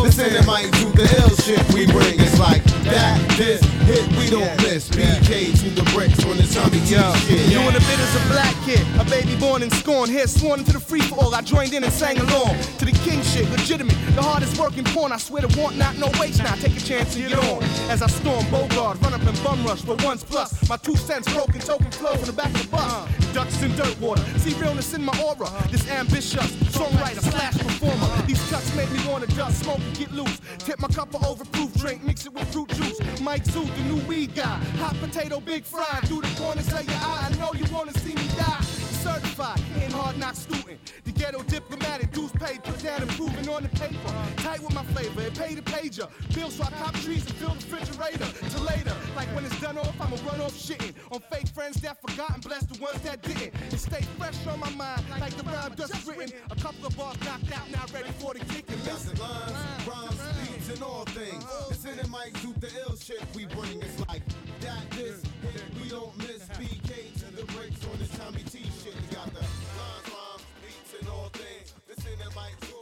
[0.42, 2.18] mic zoot, the ill shit we bring.
[2.18, 4.88] It's like that, this, hit, we don't miss.
[4.88, 7.46] BK to the bricks on this Tommy T shit.
[7.50, 10.60] You in the bit as a black kid, a baby born in scorn, here sworn
[10.60, 11.34] into the free for all.
[11.34, 15.12] I joined in and sang along to the king shit, legitimate, the hardest working porn.
[15.12, 16.54] I swear to want not no waste now.
[16.56, 17.62] Take a chance and get on.
[17.90, 20.68] As I storm Bogard, run up and bum rush for once plus.
[20.68, 23.32] My two cents broken token flow from the back of the bus.
[23.32, 25.50] Ducks in dirt water, see realness in my aura.
[25.70, 28.26] This ambitious songwriter slash performer.
[28.26, 30.40] These cuts make me wanna dust, smoke and get loose.
[30.58, 33.00] Tip my cup of overproof drink, mix it with fruit juice.
[33.20, 34.58] Mike Zoo, the new weed guy.
[34.78, 36.00] Hot potato, big fry.
[36.04, 38.75] Through the corners of your eye, I know you wanna see me die.
[39.06, 40.80] Certified in hard knock student.
[41.04, 44.12] The ghetto diplomatic, dues paid, put down improving on the paper.
[44.38, 46.10] Tight with my flavor, it paid a pager.
[46.34, 48.26] Bill so I cop trees and fill the refrigerator.
[48.50, 50.92] Till later, like when it's done off, I'ma run off shitting.
[51.12, 53.54] On fake friends that forgotten, bless the ones that didn't.
[53.72, 56.32] It stay fresh on my mind, like the rhyme just written.
[56.50, 59.16] A couple of bars knocked out, now ready for the kick and listen.
[59.18, 61.44] lines, rhymes, beats, and all things.
[61.68, 63.80] This ain't a mic zoot, the ill shit we bring.
[63.82, 64.22] It's like
[64.62, 66.42] that, this, hit, we don't miss.
[66.58, 68.94] BK to the breaks on this Tommy T shit.
[68.96, 71.74] We got the lines, rhymes, beats, and all things.
[71.86, 72.75] This ain't a mic zoot,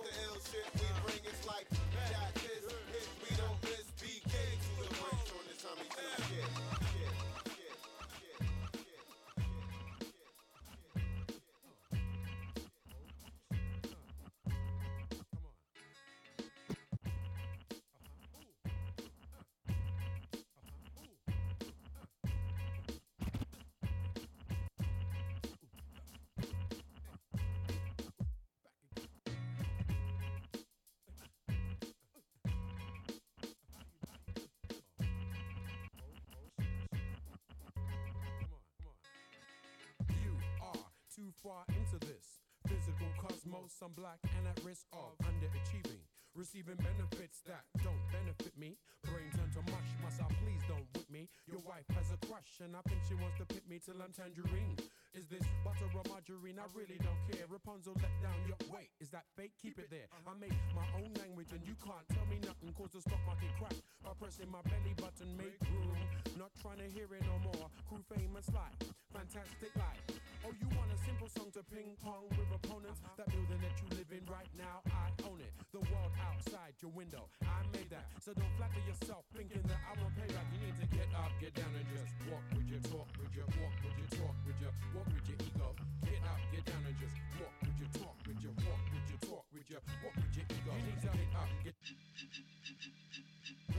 [41.55, 43.78] far into this physical cosmos.
[43.78, 46.02] I'm black and at risk of underachieving.
[46.34, 48.74] Receiving benefits that don't benefit me.
[49.07, 51.30] Brain turn to mush, must I please don't whip me.
[51.46, 54.11] Your wife has a crush and I think she wants to pit me till I'm
[54.11, 54.74] tangerine.
[55.14, 56.59] Is this butter or margarine?
[56.59, 57.46] I really don't care.
[57.46, 58.90] Rapunzel let down your weight.
[58.98, 59.55] Is that fake?
[59.62, 60.11] Keep it there.
[60.11, 62.74] I make my own language and you can't tell me nothing.
[62.74, 65.30] Cause the stock market crash by pressing my belly button.
[65.38, 66.02] Make room.
[66.34, 67.70] Not trying to hear it no more.
[67.86, 68.74] Crew fame and.
[69.14, 70.14] Fantastic life.
[70.45, 73.01] Oh, you want a simple song to ping pong with opponents?
[73.16, 75.49] That building that you live in right now, I own it.
[75.72, 78.05] The world outside your window, I made that.
[78.20, 80.45] So don't flatter yourself thinking that I won't pay back.
[80.53, 83.49] You need to get up, get down, and just walk with your talk, with your
[83.57, 85.68] walk, with your talk, with your walk with your ego.
[86.05, 89.20] Get up, get down, and just walk with your talk, with your walk, with your
[89.24, 90.72] talk, with your walk with your ego.
[90.76, 91.76] You need to get up, get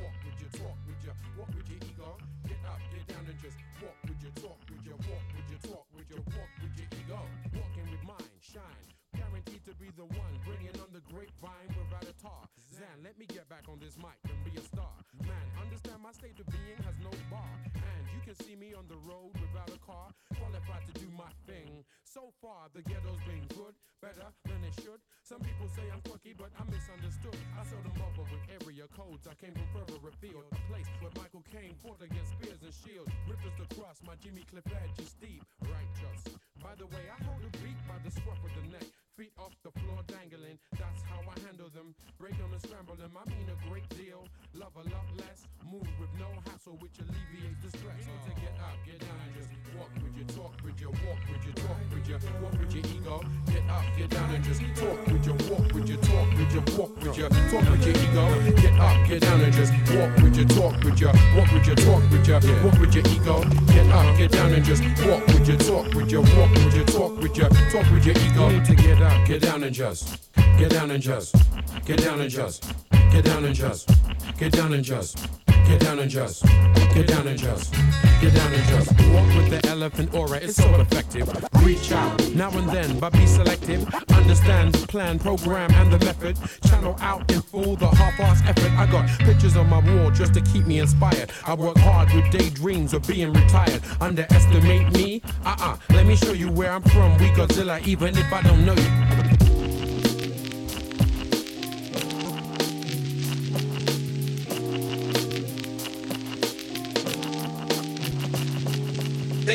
[0.02, 2.10] walk with your talk, with your walk with your ego.
[2.50, 3.95] Get up, get down, and just walk
[9.96, 12.44] the one, bringing on the grapevine without a tar.
[12.76, 14.92] Zan, let me get back on this mic and be a star.
[15.24, 17.48] Man, understand my state of being has no bar.
[17.72, 21.32] And you can see me on the road without a car, qualified to do my
[21.48, 21.88] thing.
[22.04, 23.72] So far, the ghetto's been good,
[24.04, 25.00] better than it should.
[25.24, 27.40] Some people say I'm quirky, but I'm misunderstood.
[27.56, 29.32] I saw them over with area codes.
[29.32, 33.12] I came from further afield, a place where Michael Caine fought against spears and shields.
[33.32, 36.36] Ripped us across my Jimmy Cliff edge is deep, righteous.
[36.60, 38.88] By the way, I hold a beat by the scruff of the neck.
[39.16, 41.96] Feet off the floor dangling, that's how I handle them.
[42.20, 43.16] break 'em and scramble 'em.
[43.16, 45.48] I mean a great deal, love a lot less.
[45.64, 48.04] Move with no hassle, which alleviates the stress.
[48.04, 51.20] So to get up, get down, and just walk with your talk with your walk
[51.32, 53.16] with your talk with your walk with your ego.
[53.48, 56.66] Get up, get down, and just talk with your walk with your talk with your
[56.76, 58.26] walk with your talk with your ego.
[58.60, 61.76] Get up, get down, and just walk with your talk with your walk with your
[61.88, 63.36] talk with your walk with your ego.
[63.72, 66.86] Get up, get down, and just walk with your talk with your walk with your
[66.86, 68.46] talk with your talk with your ego.
[68.66, 71.36] To get up, get down, and just get down and just
[71.86, 72.74] get down and just
[73.12, 73.90] get down and just
[74.38, 76.44] get down and just get down and just
[76.94, 77.74] get down and just
[78.22, 78.92] get down and just.
[79.12, 81.28] Walk with the elephant aura it's so effective.
[81.64, 83.88] Reach out now and then but be selective.
[84.12, 86.38] Understand the plan program and the method.
[86.68, 88.72] Channel out in full the half-ass effort.
[88.72, 91.32] I got pictures on my wall just to keep me inspired.
[91.46, 93.82] I work hard with daydreams of being retired.
[94.02, 95.22] Underestimate me?
[95.46, 95.78] Uh-uh.
[95.90, 97.18] Let me show you where i'm from.
[97.18, 99.35] We godzilla even if i don't know you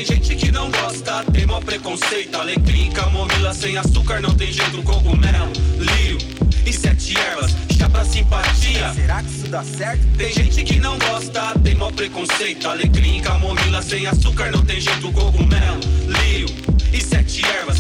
[0.01, 2.35] Tem gente que não gosta, tem mó preconceito.
[2.35, 4.83] Alecrim, camomila sem açúcar, não tem jeito.
[4.83, 6.17] Cogumelo, lírio
[6.65, 7.55] e sete ervas.
[7.77, 8.95] Chá pra simpatia.
[8.95, 10.01] Será que isso dá certo?
[10.17, 12.67] Tem gente que não gosta, tem mó preconceito.
[12.67, 15.13] Alecrim, camomila sem açúcar, não tem jeito.
[15.13, 16.49] Cogumelo, lírio
[16.95, 17.80] e sete ervas.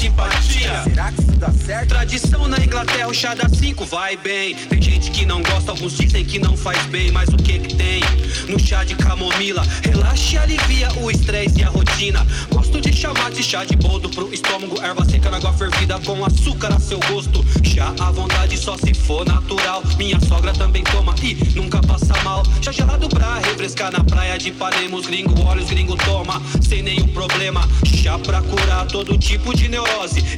[0.00, 0.82] Simpatia.
[0.84, 1.88] Será que isso dá certo?
[1.88, 4.54] Tradição na Inglaterra, o chá dá cinco vai bem.
[4.54, 7.10] Tem gente que não gosta, alguns dizem que não faz bem.
[7.10, 8.00] Mas o que que tem?
[8.48, 12.26] No chá de camomila, relaxa e alivia o estresse e a rotina.
[12.48, 16.24] Gosto de chamar de chá de boldo pro estômago, erva seca na água fervida com
[16.24, 17.44] açúcar a seu gosto.
[17.62, 19.82] Chá à vontade só se for natural.
[19.98, 22.42] Minha sogra também toma e nunca passa mal.
[22.62, 26.82] Chá gelado pra refrescar na praia de Ipanema, os gringo olha, os gringo toma sem
[26.82, 27.68] nenhum problema.
[27.84, 29.68] Chá pra curar todo tipo de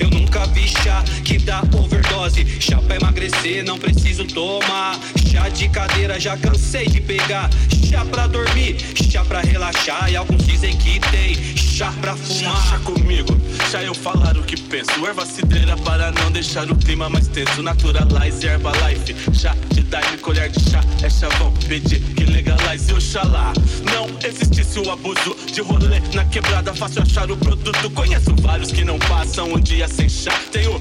[0.00, 2.44] Eu nunca vi chá que dá overdose.
[2.60, 4.98] Chá pra emagrecer, não preciso tomar.
[5.30, 7.50] Chá de cadeira, já cansei de pegar.
[7.88, 8.76] Chá pra dormir,
[9.10, 10.10] chá pra relaxar.
[10.10, 11.36] E alguns dizem que tem
[11.82, 12.68] chá pra fumar.
[12.68, 13.36] Chá comigo,
[13.70, 15.04] chá eu falar o que penso.
[15.04, 17.62] Erva cidreira para não deixar o clima mais tenso.
[17.62, 20.80] Naturalize Herbalife, chá de daime, colher de chá.
[21.02, 23.52] É chavão, pedir que legalize Oxalá.
[23.92, 26.72] Não existisse o abuso de rolê na quebrada.
[26.72, 27.90] Fácil achar o produto.
[27.90, 30.38] Conheço vários que não passam um dia sem chá.
[30.52, 30.80] Tenho.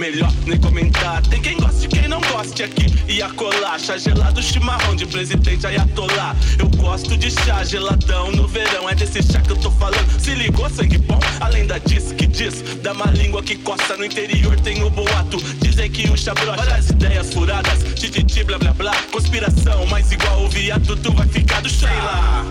[0.00, 1.20] Melhor nem comentar.
[1.26, 2.86] Tem quem goste, quem não goste aqui.
[3.06, 6.34] E a colar, chá gelado, chimarrão de presidente Ayatollah.
[6.58, 8.88] Eu gosto de chá geladão no verão.
[8.88, 10.18] É desse chá que eu tô falando.
[10.18, 11.20] Se ligou, sangue bom?
[11.38, 15.36] Além da diz que diz, da má língua que costa no interior tem o boato.
[15.60, 16.62] Dizem que o chá brocha.
[16.62, 18.96] Olha as ideias furadas, tititi blá blá blá.
[19.12, 21.88] Conspiração, mas igual o viaduto vai ficar do chá.
[21.88, 22.46] Sei lá.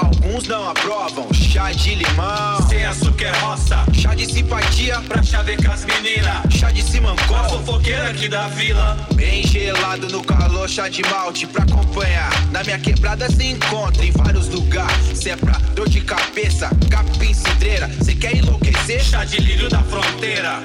[0.00, 2.68] Alguns não aprovam chá de limão.
[2.68, 3.84] Sem açúcar roça.
[3.92, 6.54] Chá de simpatia pra chavecar as meninas.
[6.54, 7.36] Chá de simancol.
[7.36, 8.96] A fofoqueira aqui da vila.
[9.14, 12.30] Bem gelado no calor, chá de malte pra acompanhar.
[12.50, 15.18] Na minha quebrada se encontra em vários lugares.
[15.18, 17.90] Se é pra dor de cabeça, capim, cidreira.
[18.02, 19.02] Cê quer enlouquecer?
[19.02, 20.60] Chá de lírio da fronteira.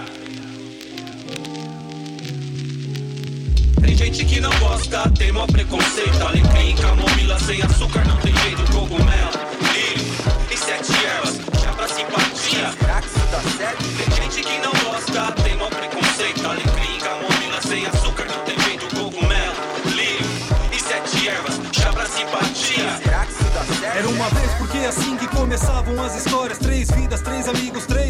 [3.86, 6.19] Tem gente que não gosta, tem mó preconceito.
[6.25, 8.63] Alecrim, camomila sem açúcar, não tem jeito.
[8.71, 9.31] Cogumelo,
[9.71, 10.03] lírio
[10.51, 11.36] e sete ervas.
[11.61, 12.71] Chá pra simpatia.
[12.79, 13.83] Será que isso dá certo?
[13.83, 16.47] Tem gente que não gosta, tem mó preconceito.
[16.47, 18.88] Alecrim, camomila sem açúcar, não tem jeito.
[18.95, 19.55] Cogumelo,
[19.95, 20.27] lírio
[20.73, 21.61] e sete ervas.
[21.71, 22.97] Chá pra simpatia.
[23.03, 23.97] Será que isso dá certo?
[23.97, 26.57] Era uma vez porque é assim que começavam as histórias.
[26.57, 28.04] Três vidas, três amigos, três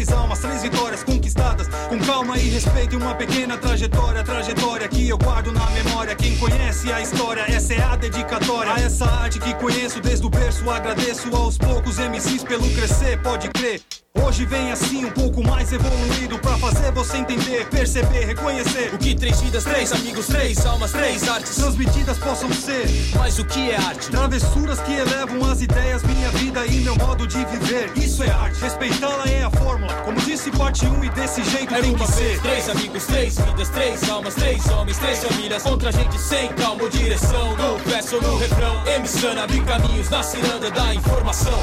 [2.56, 4.24] respeito uma pequena trajetória.
[4.24, 6.14] Trajetória que eu guardo na memória.
[6.14, 8.72] Quem conhece a história, essa é a dedicatória.
[8.72, 10.68] A essa arte que conheço desde o berço.
[10.70, 13.82] Agradeço aos poucos MCs pelo crescer, pode crer.
[14.24, 19.14] Hoje vem assim um pouco mais evoluído pra fazer você entender, perceber, reconhecer O que
[19.14, 22.86] três vidas, três amigos, três almas, três artes transmitidas possam ser.
[23.16, 24.10] Mas o que é arte?
[24.10, 27.92] Travessuras que elevam as ideias, minha vida e meu modo de viver.
[27.96, 29.92] Isso é arte, respeitá-la é a fórmula.
[30.04, 32.40] Como disse parte 1 e desse jeito Era tem que vez, ser.
[32.40, 36.82] três amigos, três vidas, três almas, três homens, três famílias Contra a gente sem calma
[36.82, 41.58] ou direção No verso ou no refrão Emissando abrir caminhos na ciranda da informação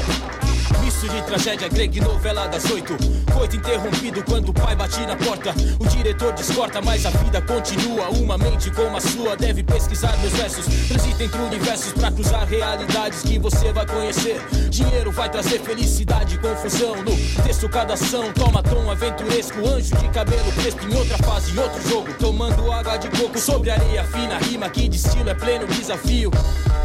[1.04, 2.96] De tragédia grega e novela das oito.
[3.32, 5.54] Coito interrompido quando o pai bate na porta.
[5.78, 8.08] O diretor descorta, mas a vida continua.
[8.08, 10.64] Uma mente como a sua deve pesquisar meus versos.
[10.88, 14.40] Transita entre universos pra cruzar realidades que você vai conhecer.
[14.70, 16.96] Dinheiro vai trazer felicidade e confusão.
[16.96, 19.58] No texto cada ação toma tom aventuresco.
[19.66, 22.14] Anjo de cabelo crespo em outra fase, outro jogo.
[22.14, 24.38] Tomando água de coco sobre areia fina.
[24.38, 26.30] Rima que de estilo é pleno desafio.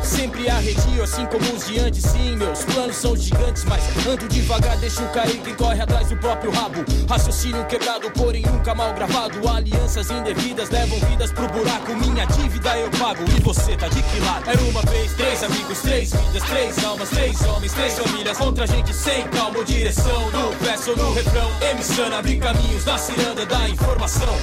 [0.04, 2.04] Sempre arredio, assim como os de antes.
[2.04, 6.50] Sim, meus planos são gigantes Mas Ando devagar, deixo cair quem corre atrás do próprio
[6.50, 6.84] rabo.
[7.08, 9.48] Raciocínio quebrado, porém nunca mal gravado.
[9.48, 11.96] Alianças indevidas levam vidas pro buraco.
[11.96, 14.50] Minha dívida eu pago e você tá de que lado?
[14.50, 18.36] Era uma vez, três amigos, três vidas, três almas, três homens, três famílias.
[18.36, 20.32] Contra gente sem calma ou direção.
[20.32, 21.52] No verso no refrão.
[21.70, 24.34] Emissana, abrir caminhos na ciranda da informação.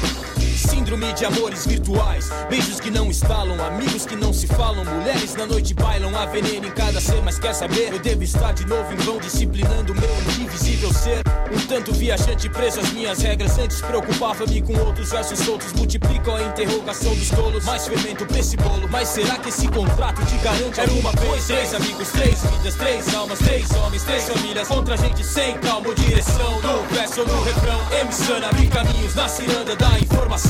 [0.57, 5.44] Síndrome de amores virtuais, beijos que não estalam, amigos que não se falam, mulheres na
[5.44, 7.92] noite bailam, há veneno em cada ser, mas quer saber?
[7.92, 11.22] Eu devo estar de novo em vão, disciplinando meu indivisível ser.
[11.52, 16.42] Um tanto viajante preso às minhas regras, antes preocupava-me com outros versos soltos, multiplicam a
[16.42, 18.88] interrogação dos tolos, mais fermento pra esse bolo.
[18.90, 20.80] Mas será que esse contrato te garante?
[20.80, 25.22] Era uma vez, três amigos, três vidas, três almas, três homens, três famílias, contra gente
[25.22, 26.61] sem calma ou direção.
[26.62, 30.45] No verso ou no refrão, emissana, abrir caminhos na ciranda da informação.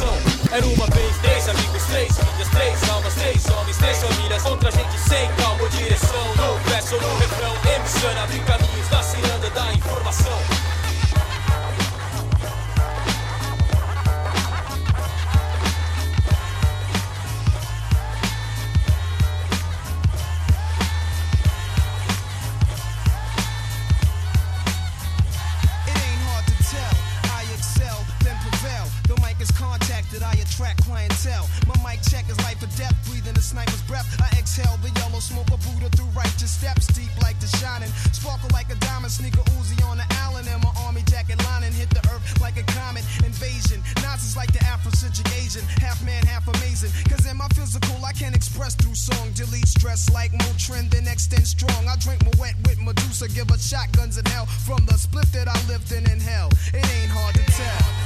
[0.52, 4.98] Era uma vez, três amigos, três vidas, três almas, três homens, três famílias, contra gente
[4.98, 6.34] sem calma ou direção.
[6.36, 10.55] No verso ou no refrão, emissana, abrir caminhos na ciranda da informação.
[29.66, 31.48] Is contacted, I attract clientele.
[31.66, 34.06] My mic check is life or death, breathing a sniper's breath.
[34.20, 37.90] I exhale the yellow smoke of Buddha through righteous steps, deep like the shining.
[38.12, 41.90] Sparkle like a diamond, sneaker Uzi on the Allen, and my army jacket lining hit
[41.90, 43.82] the earth like a comet invasion.
[44.02, 46.90] Nazis like the Afrocentric Asian, half man, half amazing.
[47.10, 49.32] Cause in my physical, I can express through song.
[49.34, 51.88] Delete stress like Motrin, then extend strong.
[51.88, 55.48] I drink my wet with Medusa, give her shotguns in hell from the split that
[55.48, 56.50] I lived in in hell.
[56.72, 58.05] It ain't hard to tell.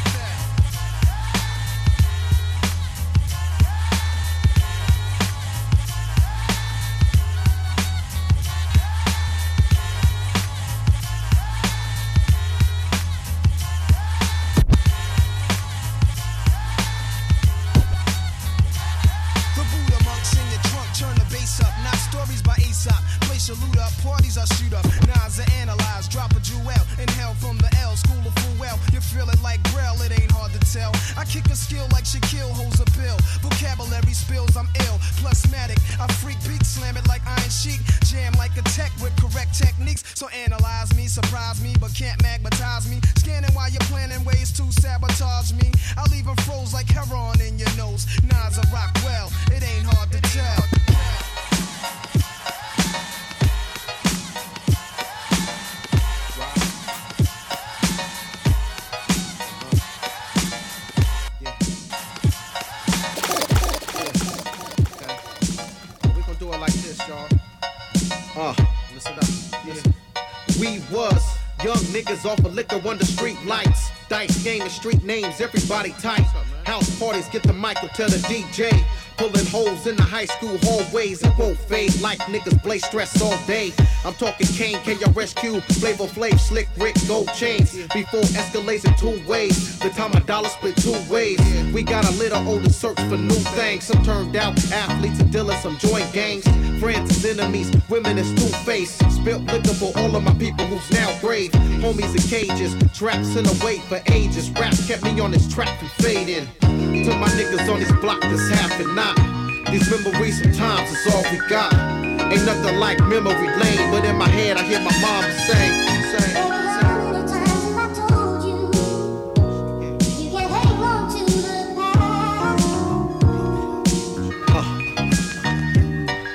[74.80, 76.24] Street names, everybody tight.
[76.64, 78.72] House parties, get the mic, or tell the DJ.
[79.20, 83.36] Pulling holes in the high school hallways, it won't fade like niggas blaze stress all
[83.46, 83.70] day.
[84.02, 87.76] I'm talking Kane, KRSQ, Flavor Flav, Slick Rick, gold chains.
[87.92, 91.38] Before escalates in two ways, the time a dollar split two ways.
[91.74, 93.84] We got a little older search for new things.
[93.84, 96.44] Some turned out athletes and dealers, some joint gangs.
[96.80, 99.00] Friends and enemies, women is two-faced.
[99.10, 101.50] Spilt liquor for all of my people who's now brave.
[101.82, 104.48] Homies in cages, traps in the wait for ages.
[104.52, 106.48] Rap kept me on this track from fading.
[106.60, 109.70] To my niggas on this block that's half and not.
[109.70, 111.72] These memories sometimes is all we got.
[111.74, 115.86] Ain't nothing like memory lane, but in my head I hear my mom say.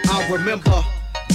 [0.07, 0.83] I remember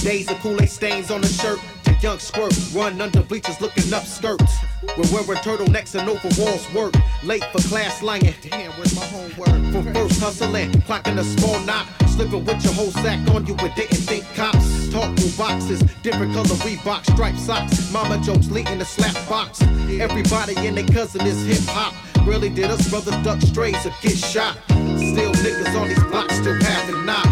[0.01, 1.59] days of Kool-Aid stains on the shirt.
[2.01, 4.57] Young squirt, run under bleachers looking up skirts.
[4.97, 6.95] We're wearing turtlenecks and overalls work.
[7.23, 8.33] Late for class lying.
[8.41, 9.71] Damn, where's my homework?
[9.71, 11.85] From first hustling, clocking a small knot.
[12.07, 14.89] Slipping with your whole sack on you and didn't think cops.
[14.89, 17.91] Talk through boxes, different color Reebok striped socks.
[17.91, 19.61] Mama jokes leading the slap box.
[19.61, 21.93] Everybody and their cousin is hip hop.
[22.25, 24.57] Really did us brothers duck strays or get shot.
[24.65, 27.27] Still niggas on these blocks still having not.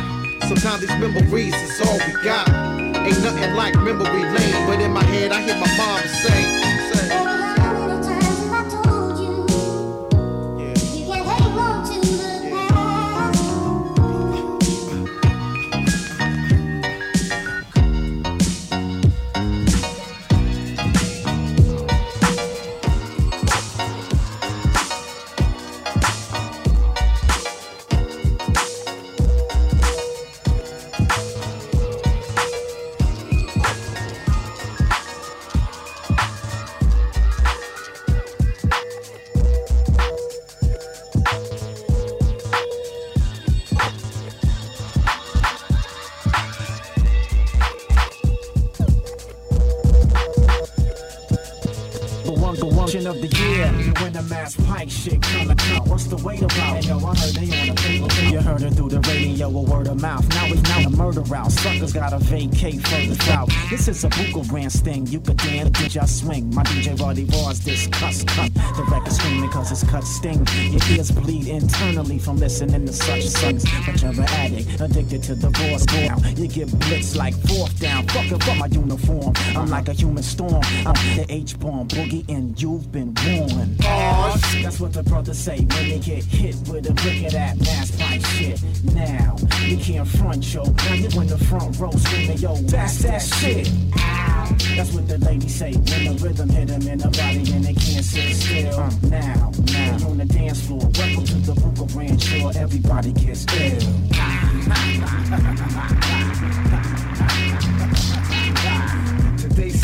[0.47, 2.88] Sometimes these memories is all we got.
[3.07, 6.41] Ain't nothing like memory lane, but in my head I hear my mom say,
[6.93, 7.38] say.
[61.99, 63.49] Gotta vacate further south.
[63.69, 65.05] This is a bugle brand sting.
[65.07, 66.49] You could dance, bitch, I swing.
[66.55, 68.53] My DJ Roddy bars discuss cut.
[68.53, 70.47] The record screaming cause it's cut sting.
[70.71, 73.65] Your ears bleed internally from listening to such songs.
[73.85, 76.15] But you're an addict, addicted to boss now.
[76.37, 78.07] You get blitzed like fourth down.
[78.07, 79.33] Fuck up my uniform.
[79.57, 80.63] I'm like a human storm.
[80.85, 83.77] I'm the H-bomb boogie and you've been warned.
[83.77, 87.98] That's what the brothers say when they get hit with a brick of that pipe
[88.39, 88.63] shit.
[88.93, 89.35] Now,
[89.65, 90.63] you can't front, yo.
[90.63, 93.69] Now you in the front row screaming, yo, that's that shit.
[94.75, 97.73] That's what the ladies say when the rhythm hit them in the body and they
[97.73, 98.79] can't sit still.
[98.79, 98.91] Uh.
[99.03, 100.79] Now, now, on the dance floor.
[100.97, 103.79] Welcome to the Buka Ranch, sure everybody gets They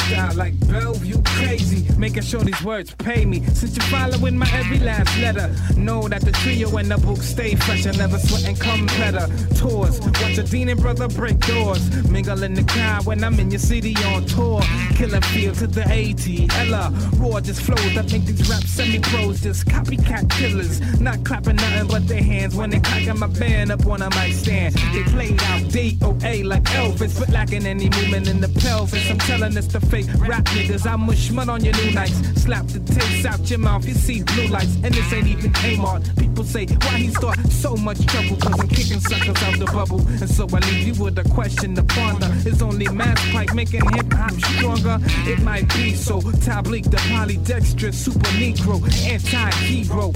[0.06, 3.44] style like Bellevue crazy, making sure these words pay me.
[3.54, 7.56] Since you're following my every last letter, know that the trio and the book stay
[7.56, 7.86] fresh.
[7.86, 9.28] I never sweat and come better.
[9.56, 11.84] Tours, watch a Dean and brother break doors.
[12.10, 14.62] Mingle in the crowd when I'm in your city on tour.
[14.96, 16.26] Killing feel to the AT.
[16.60, 20.80] Ella, raw just flows that make these rap semi pros just copycat killers.
[21.00, 24.34] Not clapping nothing but their hands when they cocking my band up on a mic
[24.34, 24.76] stand.
[24.94, 29.10] They played out DOA like Elvis, but lacking any movement in the pelvis.
[29.10, 30.86] I'm telling us the fake rap niggas.
[30.86, 32.18] I mush mud on your new nights.
[32.42, 33.86] Slap the taste out your mouth.
[33.86, 36.04] You see blue lights, and this ain't even Kmart.
[36.20, 38.36] People say, why he start so much trouble?
[38.38, 40.02] Cause I'm kicking suckers out the bubble.
[40.22, 42.28] And so I leave you with a question to ponder.
[42.46, 44.98] Is only mass pipe making hip hop stronger?
[45.32, 46.22] It might be so.
[46.46, 48.76] Tablik, the polydextrous, super negro,
[49.08, 50.12] anti-hero.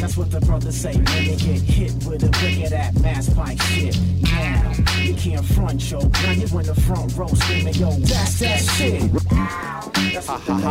[0.00, 3.28] That's what the brothers say when they get hit with a brick of that mass
[3.32, 3.98] pipe shit.
[4.22, 5.98] Now, you can't front, yo.
[5.98, 8.85] Now you in the front row screaming, yo, that's that shit.
[8.86, 10.62] The ladies say when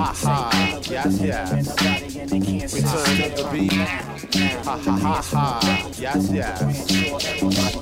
[0.89, 1.49] Yes, yes.
[1.49, 3.73] the We sit turn up the beat.
[3.73, 5.91] Ha ha ha ha.
[5.99, 6.61] Yes, yes.
[6.63, 7.73] We turn up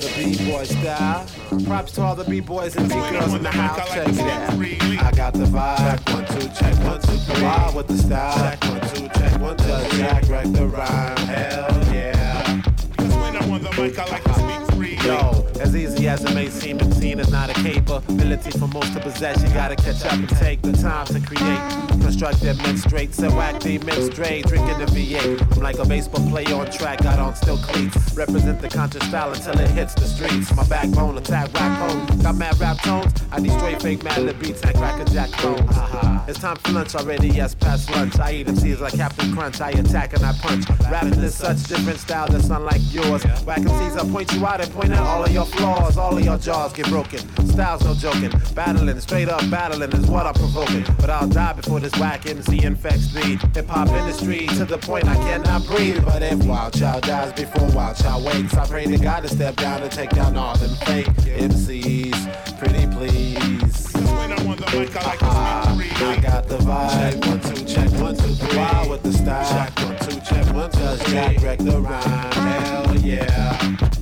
[0.00, 1.26] the B-boy style.
[1.66, 3.88] Props to all the B-boys and B-girls in the house.
[3.94, 5.06] Check it out.
[5.06, 6.14] I got the vibe.
[6.14, 7.42] One, two, check one, two, three.
[7.42, 8.50] Wild with the style.
[8.50, 9.96] Check one, two, check one, two.
[9.96, 11.16] Jack, wreck the rhyme.
[11.28, 12.62] Hell yeah.
[12.98, 14.59] When I'm on the mic, I like to speak.
[15.04, 18.92] Yo, as easy as it may seem, it's scene is not a capability for most
[18.92, 19.42] to possess.
[19.42, 22.00] You gotta catch up and take the time to create.
[22.02, 24.46] Construct them men straight, so whack the men straight.
[24.46, 25.56] Drinking the V8.
[25.56, 28.14] I'm like a baseball player on track, got on still cleats.
[28.14, 30.54] Represent the conscious style until it hits the streets.
[30.54, 32.22] My backbone, attack rap home.
[32.22, 33.12] Got mad rap tones.
[33.32, 35.60] I need straight fake mad lib beats and cracker jack clones.
[35.70, 35.98] Aha.
[35.98, 36.24] Uh-huh.
[36.28, 38.18] It's time for lunch already, yes, past lunch.
[38.18, 39.60] I eat MCs like Captain Crunch.
[39.60, 40.68] I attack and I punch.
[40.90, 43.24] Rapping is such different style that's unlike yours.
[43.44, 45.96] Whack MCs, I point you out and point all of your flaws.
[45.96, 47.18] All of your jaws get broken.
[47.46, 48.32] Styles no joking.
[48.54, 50.84] Battling, straight up battling is what I'm provoking.
[50.98, 53.20] But I'll die before this whack MC infects the
[53.54, 56.04] hip hop industry to the point I cannot breathe.
[56.04, 59.56] But if Wild Child dies before Wild Child wakes, I pray to God to step
[59.56, 62.58] down and take down all them fake MCs.
[62.58, 63.92] Pretty please.
[63.94, 65.78] When I'm on the mic, I like Ah.
[65.78, 67.26] I got the vibe.
[67.26, 68.56] One, two, check one, two, three.
[68.56, 69.48] Wild with the style.
[69.50, 70.78] Check one, two, check one, two.
[70.80, 72.32] Just Jack wreck the rhyme.
[72.32, 73.99] Hell yeah.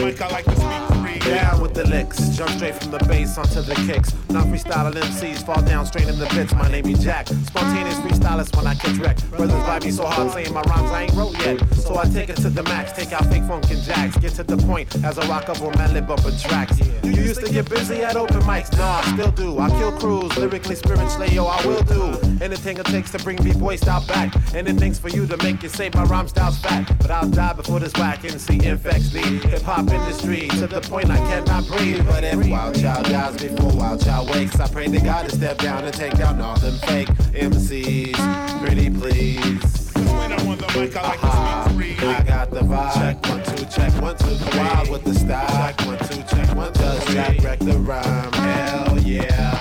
[0.00, 0.95] Mic, I like to speak.
[1.26, 4.14] Down with the licks, jump straight from the bass onto the kicks.
[4.30, 6.54] Not freestyling MCs, fall down straight in the pits.
[6.54, 9.16] My name is Jack, spontaneous freestylist when I catch wreck.
[9.30, 11.58] Brothers vibe me so hard saying my rhymes I ain't wrote yet.
[11.74, 14.16] So I take it to the max, take out fake funk and jacks.
[14.18, 16.78] Get to the point as I rock up on my lip up and tracks.
[17.02, 19.58] You used to get busy at open mics, nah, I still do.
[19.58, 22.18] I kill crews, lyrically, spiritually, yo, I will do.
[22.40, 24.32] Anything it takes to bring B-boy style back.
[24.54, 26.94] Anything's for you to make you say my rhyme style's fat.
[27.00, 31.10] But I'll die before this whack MC infects the hip hop industry to the point
[31.10, 32.06] I cannot breathe.
[32.06, 35.58] But if Wild Child dies before Wild Child wakes, I pray to God to step
[35.58, 38.60] down and take down all them fake MCs.
[38.60, 39.92] Pretty please.
[39.94, 42.08] When I'm on the mic, I like to speak free.
[42.08, 42.94] I got the vibe.
[42.94, 44.58] Check one, two, check one, two, three.
[44.58, 45.48] Wild with the style.
[45.48, 48.32] Check one, two, check one, two, Just Jack wreck the rhyme.
[48.32, 49.58] Hell yeah.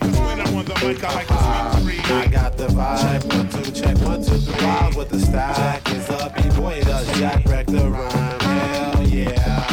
[0.00, 2.14] When I'm on the mic, I like to speak free.
[2.14, 3.02] I got the vibe.
[3.02, 4.66] Check one, two, check one, two, three.
[4.66, 5.54] Wild with the style.
[5.54, 6.82] Jack is a B-boy.
[6.84, 8.40] Does Jack wreck the rhyme?
[8.40, 9.63] Hell yeah.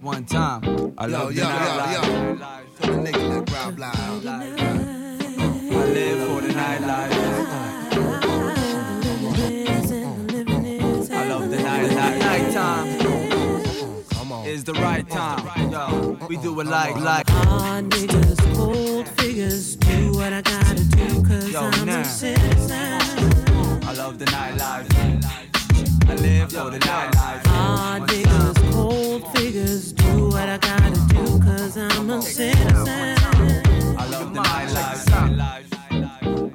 [0.00, 0.94] One time.
[0.96, 1.92] I Yo, love yo, the nightlife.
[1.92, 2.38] yo, yo.
[2.80, 4.26] Tell the nigga like Rob Loud.
[4.26, 4.30] I
[5.92, 7.12] live for the nightlife.
[11.10, 11.90] I love the night.
[11.92, 14.04] night nighttime.
[14.10, 14.46] Come on.
[14.46, 15.70] Is the right time.
[15.70, 17.28] Yo, we do it like like.
[17.28, 22.00] Hard niggas, cold figures, do what I gotta do, cause Yo, I'm nah.
[22.00, 22.72] a citizen.
[23.82, 24.97] I love the nightlife.
[26.28, 27.46] I live for the nightlife.
[27.46, 33.17] Hard niggas, cold figures, do what I gotta do, cause I'm a citizen.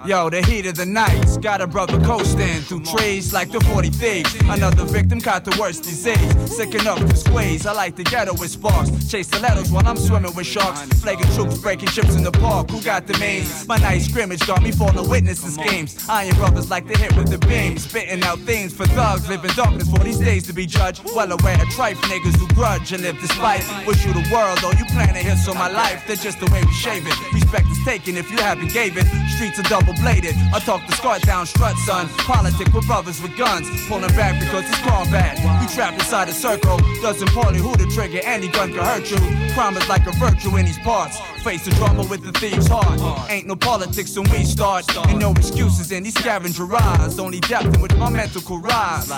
[0.06, 3.88] Yo, the heat of the nights got a brother coasting through trees like the 40
[3.88, 4.36] thieves.
[4.50, 6.20] Another victim caught the worst disease.
[6.54, 7.66] Sick enough to squeeze.
[7.66, 8.90] I like the ghetto with sparks.
[9.10, 10.82] Chase stilettos while I'm swimming with sharks.
[11.00, 12.70] Flagging troops, breaking chips in the park.
[12.72, 13.66] Who got the means?
[13.66, 16.06] My night scrimmage got me falling witness to schemes.
[16.10, 17.78] Iron brothers like to hit with the beam.
[17.78, 19.30] Spitting out themes for thugs.
[19.30, 21.02] Living darkness for these days to be judged.
[21.16, 23.64] Well aware of trife niggas who grudge and live despite.
[23.88, 26.04] Wish you the world, though you plan to hit so my life.
[26.08, 27.34] They're just the way we shave it.
[27.34, 29.06] Respect is taken if you haven't gave it.
[29.36, 30.36] Streets are double bladed.
[30.54, 32.08] I talk the scar down strut, son.
[32.20, 33.68] Politic with brothers with guns.
[33.88, 35.38] Pulling back because it's combat.
[35.62, 36.78] You trapped inside a circle.
[37.02, 38.22] Doesn't poorly who to trigger.
[38.24, 39.18] Any gun can hurt you.
[39.54, 41.20] Crime is like a virtue in these parts.
[41.44, 43.30] Face the drama with the thief's heart.
[43.30, 44.86] Ain't no politics when we start.
[45.08, 47.20] And no excuses in these scavenger rides.
[47.20, 49.10] Only depth in which my mental rise.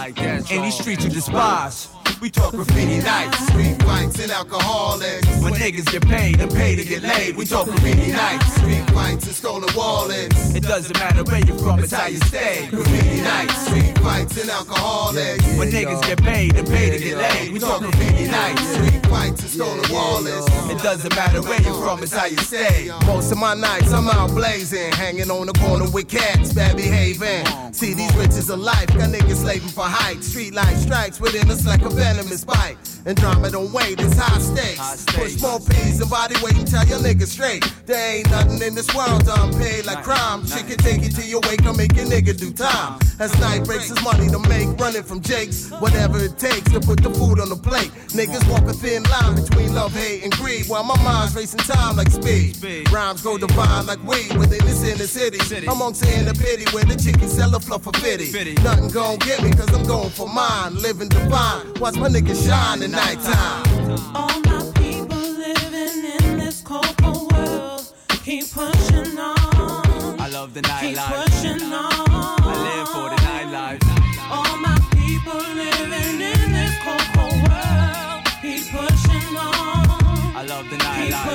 [0.51, 1.94] In these streets you despise.
[2.21, 5.27] We talk graffiti nights, street fights and alcoholics.
[5.41, 9.25] When niggas get paid and pay to get laid, we talk graffiti nights, street fights
[9.27, 10.55] and stolen wallets.
[10.55, 12.67] It doesn't matter where you're from, it's how you stay.
[12.69, 15.57] Graffiti nights, street fights and alcoholics.
[15.57, 19.41] When niggas get paid and pay to get laid, we talk graffiti nights, street fights
[19.41, 20.47] and stolen wallets.
[20.71, 22.91] It doesn't matter where you're from, it's how you stay.
[23.05, 27.45] Most of my nights I'm out blazing, hanging on the corner with cats, bad behaving.
[27.73, 30.27] See these riches of life, got niggas slaving for heights.
[30.27, 32.77] Street life strikes within us like a venomous bite.
[33.07, 35.05] And drama don't wait, it's high stakes.
[35.05, 37.63] Push more peas and body weight and tell your niggas straight.
[37.85, 40.45] There ain't nothing in this world to unpaid like crime.
[40.47, 42.97] Shit can take you to your wake, I'll make your nigga do time.
[42.97, 43.23] Uh-huh.
[43.23, 45.69] As night breaks, there's money to make, running from Jake's.
[45.69, 47.91] Whatever it takes to put the food on the plate.
[48.09, 50.67] Niggas walk a thin line between love, hate, and greed.
[50.67, 52.57] While my mind's racing time like speed.
[52.91, 55.37] Rhymes go divine like weed within this inner city.
[55.67, 58.55] Amongst the inner pity where the chickens sell a fluff for pity.
[58.63, 60.75] Nothing gon' get me cause I'm going for mine.
[60.75, 61.71] Living divine.
[61.85, 63.91] Watch my niggas shine at nighttime.
[64.15, 67.93] All my people living in this cold, cold world.
[68.23, 70.19] Keep pushing on.
[70.19, 71.25] I love the Keep nightlife.
[71.25, 71.93] pushing on.
[72.41, 73.83] I live for the nightlife.
[74.31, 78.25] All my people living in this cold, cold world.
[78.41, 80.35] Keep pushing on.
[80.35, 81.29] I love the Keep nightlife.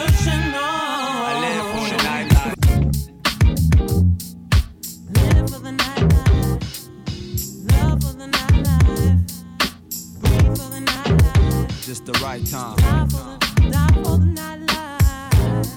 [11.90, 12.76] Just the right time.
[12.76, 15.74] Die for the, die for the nightlife.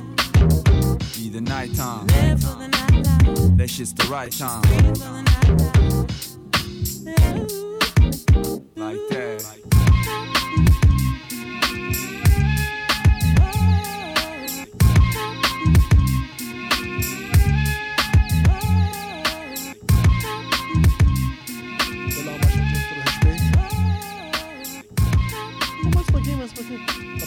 [1.15, 2.05] Be the nighttime.
[2.05, 3.57] Live for the nightlife.
[3.57, 4.61] That shit's the right time.
[4.61, 6.37] Breathe for the nightlife.
[8.75, 9.72] Like that.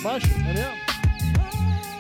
[0.07, 0.19] Tá?
[0.49, 0.87] É mesmo?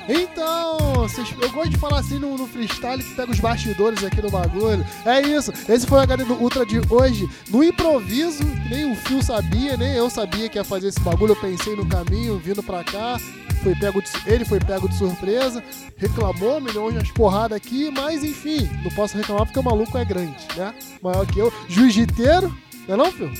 [0.08, 4.20] Então, vocês- eu gosto de falar assim no, no freestyle que pega os bastidores aqui
[4.22, 4.86] do bagulho.
[5.04, 5.52] É isso.
[5.68, 7.28] Esse foi o HD do Ultra de hoje.
[7.48, 11.32] No improviso, nem o Fio sabia, nem eu sabia que ia fazer esse bagulho.
[11.32, 13.18] Eu pensei no caminho, vindo pra cá.
[13.64, 15.64] Foi pego de, ele foi pego de surpresa,
[15.96, 20.04] reclamou, me deu umas porradas aqui, mas enfim, não posso reclamar porque o maluco é
[20.04, 20.72] grande, né?
[21.02, 21.52] Maior que eu.
[21.68, 22.54] Jiu-jiteiro,
[22.86, 23.32] não é não, Fio?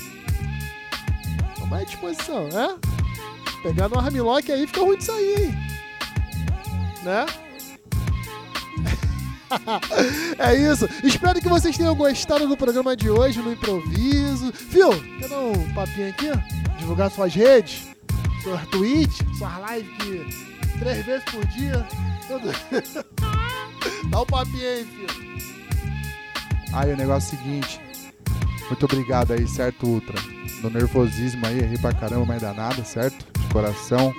[1.55, 2.75] Toma à disposição, né?
[3.61, 5.55] Pegar no armlock aí fica ruim de sair, hein?
[7.03, 7.25] Né?
[10.37, 10.87] é isso.
[11.03, 14.51] Espero que vocês tenham gostado do programa de hoje no improviso.
[14.53, 14.89] Fio,
[15.19, 16.31] quer dar um papinho aqui?
[16.77, 17.87] Divulgar suas redes,
[18.43, 21.85] sua Twitch, suas lives que três vezes por dia.
[22.27, 22.51] Tudo.
[24.09, 25.27] Dá um papinho aí, Fio.
[26.73, 27.81] Aí o negócio é o seguinte.
[28.67, 30.19] Muito obrigado aí, certo, Ultra?
[30.61, 33.25] Do nervosismo aí, errei pra caramba, mas dá nada, certo?
[33.51, 34.13] Coração.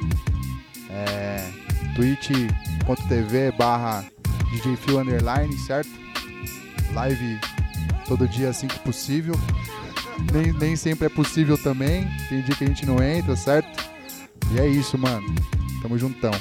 [0.91, 1.51] É.
[1.95, 4.05] twitch.tv barra
[4.51, 5.91] DJFio Underline, certo?
[6.93, 7.39] Live
[8.07, 9.35] todo dia assim que possível.
[10.33, 12.09] Nem, nem sempre é possível também.
[12.29, 13.69] Tem dia que a gente não entra, certo?
[14.53, 15.27] E é isso, mano.
[15.83, 16.33] Tamo juntão.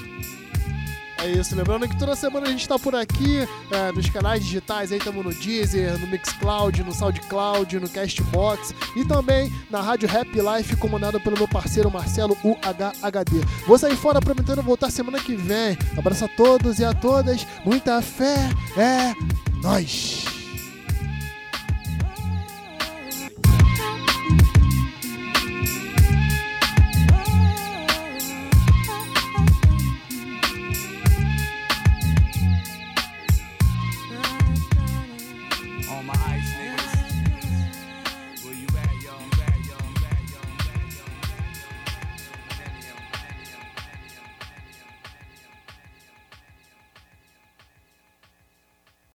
[1.28, 4.94] É isso, lembrando que toda semana a gente tá por aqui, é, nos canais digitais,
[4.94, 10.30] aí estamos no Deezer, no Mixcloud, no SoundCloud, no Castbox e também na Rádio Rap
[10.30, 13.42] Life, comandada pelo meu parceiro Marcelo UHHD.
[13.68, 15.78] Vou sair fora prometendo voltar semana que vem.
[15.98, 18.38] Abraço a todos e a todas, muita fé,
[18.78, 19.14] é
[19.62, 20.37] nós.